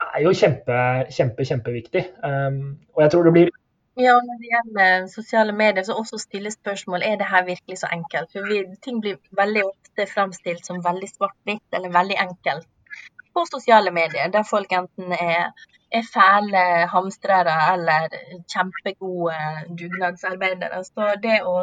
Det 0.06 0.22
er 0.22 0.26
jo 0.26 0.34
kjempe, 0.38 0.80
kjempe, 1.18 1.46
kjempeviktig. 1.50 2.04
Um, 2.24 2.76
og 2.96 3.06
jeg 3.06 3.14
tror 3.14 3.28
det 3.28 3.36
blir 3.38 3.54
ja, 3.96 4.12
når 4.20 4.40
det 4.42 4.50
gjelder 4.52 5.06
sosiale 5.08 5.54
medier, 5.56 5.84
så 5.88 5.96
også 5.96 6.18
stille 6.20 6.52
spørsmål 6.52 7.06
er 7.08 7.14
det 7.16 7.30
her 7.32 7.46
virkelig 7.48 7.78
så 7.80 7.88
enkelt. 7.96 8.28
For 8.34 8.44
vi, 8.52 8.58
ting 8.84 8.98
blir 9.00 9.22
veldig 9.40 9.64
ofte 9.70 10.08
framstilt 10.12 10.68
som 10.68 10.82
veldig 10.84 11.08
svart-hvitt 11.14 11.78
eller 11.80 11.94
veldig 11.96 12.18
enkelt 12.26 12.68
på 13.36 13.46
sosiale 13.52 13.92
medier, 13.92 14.28
der 14.32 14.44
folk 14.50 14.72
enten 14.72 15.16
er, 15.16 15.52
er 15.98 16.08
fæle 16.12 16.62
hamstrere 16.92 17.56
eller 17.74 18.16
kjempegode 18.52 19.36
dugnadsarbeidere. 19.80 20.82
Så 20.88 21.12
det 21.24 21.42
å 21.48 21.58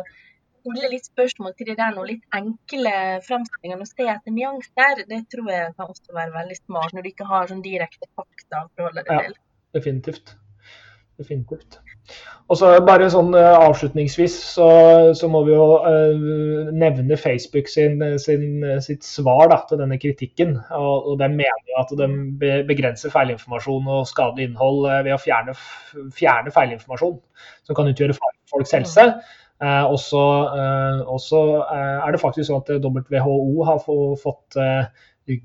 stille 0.63 0.93
litt 0.93 1.09
spørsmål 1.09 1.57
til 1.59 1.73
det 1.73 1.79
der 1.81 1.95
noe 1.97 2.09
litt 2.11 2.39
enkle 2.39 2.95
framstillingene 3.27 3.87
og 3.87 3.91
se 3.91 4.07
etter 4.15 4.37
nyanser, 4.37 5.05
det 5.11 5.23
tror 5.33 5.51
jeg 5.51 5.73
kan 5.79 5.91
også 5.91 6.19
være 6.19 6.37
veldig 6.37 6.59
smart, 6.61 6.95
når 6.95 7.07
du 7.07 7.11
ikke 7.13 7.31
har 7.33 7.51
sånn 7.51 7.65
direkte 7.65 8.09
fakta 8.15 8.65
å 8.65 8.71
forholde 8.77 9.05
deg 9.09 9.27
til. 9.27 9.37
Ja, 9.39 9.79
definitivt. 9.79 10.37
Definitivt. 11.23 11.81
Og 12.51 12.59
så 12.59 12.69
bare 12.85 13.09
sånn 13.13 13.31
uh, 13.33 13.65
Avslutningsvis 13.65 14.35
så, 14.57 14.69
så, 15.17 15.29
må 15.33 15.43
vi 15.47 15.55
jo 15.55 15.67
uh, 15.85 16.73
nevne 16.75 17.17
Facebook 17.21 17.71
sin, 17.71 18.03
sin, 18.21 18.65
sitt 18.85 19.07
svar 19.07 19.49
da, 19.53 19.63
til 19.69 19.81
denne 19.81 19.99
kritikken. 20.03 20.57
Og, 20.77 21.13
og 21.13 21.21
De 21.23 21.31
mener 21.33 21.79
at 21.81 21.95
de 21.99 22.09
begrenser 22.69 23.15
feilinformasjon 23.15 23.89
og 23.89 24.09
skadelig 24.11 24.51
innhold 24.51 24.89
uh, 24.89 24.99
ved 25.07 25.15
å 25.17 25.21
fjerne, 25.23 25.57
fjerne, 26.17 26.53
feilinformasjon 26.55 27.17
som 27.69 27.79
kan 27.79 27.89
utgjøre 27.89 28.19
fare 28.19 28.37
for 28.43 28.59
folks 28.59 28.77
helse. 28.77 29.07
Eh, 29.63 29.85
og 29.87 30.01
så 30.03 31.41
er 31.71 32.11
det 32.11 32.19
faktisk 32.19 32.49
sånn 32.49 32.65
at 32.65 32.71
WHO 32.83 33.63
har 33.69 33.79
fått 34.19 34.57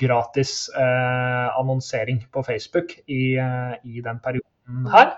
gratis 0.01 0.53
annonsering 0.73 2.23
på 2.33 2.41
Facebook 2.47 2.95
i, 3.05 3.37
i 3.37 4.01
den 4.01 4.17
perioden 4.23 4.89
her. 4.89 5.13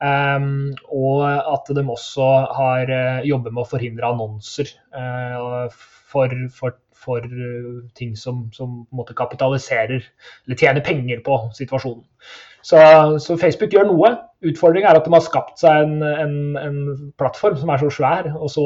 Um, 0.00 0.70
og 0.88 1.26
at 1.28 1.66
de 1.76 1.82
også 1.84 2.26
har 2.56 2.88
uh, 2.88 3.26
jobber 3.28 3.52
med 3.52 3.66
å 3.66 3.68
forhindre 3.68 4.08
annonser 4.08 4.70
uh, 4.96 5.66
for, 6.08 6.32
for, 6.56 6.78
for 6.96 7.26
uh, 7.28 7.82
ting 7.98 8.14
som, 8.16 8.46
som, 8.56 8.78
kapitaliserer 9.12 10.00
eller 10.00 10.56
tjener 10.56 10.86
penger 10.86 11.20
på 11.26 11.36
situasjonen. 11.58 12.06
Så, 12.64 12.80
så 13.20 13.36
Facebook 13.40 13.76
gjør 13.76 13.90
noe. 13.90 14.14
Utfordringen 14.44 14.88
er 14.88 14.96
at 14.96 15.04
de 15.04 15.12
har 15.12 15.24
skapt 15.24 15.60
seg 15.60 15.84
en, 15.84 16.00
en, 16.04 16.34
en 16.60 16.80
plattform 17.20 17.60
som 17.60 17.72
er 17.72 17.80
så 17.80 17.92
svær 17.92 18.28
og 18.32 18.48
så 18.52 18.64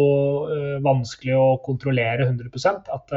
vanskelig 0.83 1.35
å 1.38 1.44
kontrollere 1.62 2.27
100% 2.27 2.90
at 2.94 3.14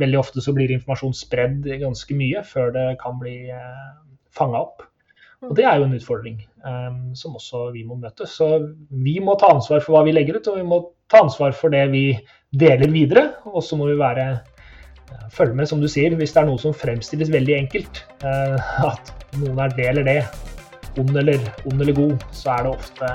veldig 0.00 0.20
ofte 0.20 0.44
så 0.44 0.54
blir 0.56 0.72
informasjon 0.72 1.16
spredd 1.16 1.68
ganske 1.82 2.16
mye 2.16 2.44
før 2.48 2.72
det 2.76 2.86
kan 3.02 3.18
bli 3.20 3.36
uh, 3.52 3.90
fanga 4.36 4.64
opp. 4.64 4.84
Og 5.46 5.54
det 5.56 5.64
er 5.64 5.78
jo 5.78 5.86
en 5.86 5.96
utfordring 5.96 6.40
um, 6.68 7.14
som 7.16 7.36
også 7.38 7.70
vi 7.74 7.84
må 7.88 7.96
møte. 8.00 8.26
Så 8.28 8.48
vi 8.90 9.16
må 9.24 9.36
ta 9.40 9.54
ansvar 9.54 9.80
for 9.84 9.96
hva 9.96 10.04
vi 10.04 10.14
legger 10.16 10.36
ut, 10.36 10.50
og 10.52 10.58
vi 10.60 10.66
må 10.68 10.80
ta 11.10 11.22
ansvar 11.24 11.54
for 11.56 11.72
det 11.72 11.86
vi 11.94 12.04
deler 12.60 12.92
videre. 12.92 13.26
Og 13.48 13.64
så 13.64 13.78
må 13.80 13.88
vi 13.88 13.96
være 14.00 14.26
uh, 14.36 15.28
følge 15.32 15.56
med, 15.56 15.70
som 15.70 15.80
du 15.80 15.88
sier, 15.88 16.16
hvis 16.18 16.36
det 16.36 16.42
er 16.42 16.50
noe 16.50 16.60
som 16.60 16.76
fremstilles 16.76 17.32
veldig 17.32 17.56
enkelt. 17.62 18.02
Uh, 18.24 18.58
at 18.90 19.14
noen 19.40 19.64
er 19.64 19.72
det 19.78 19.88
eller 19.94 20.10
det, 20.10 20.20
ond 21.00 21.16
eller, 21.16 21.48
ond 21.70 21.80
eller 21.80 21.96
god, 21.96 22.28
så 22.36 22.58
er 22.58 22.68
det 22.68 22.76
ofte 22.76 23.14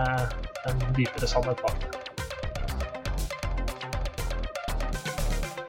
en 0.66 0.84
dypere 0.98 1.30
sannhet 1.30 1.62
bak 1.62 1.78
det. 1.84 2.05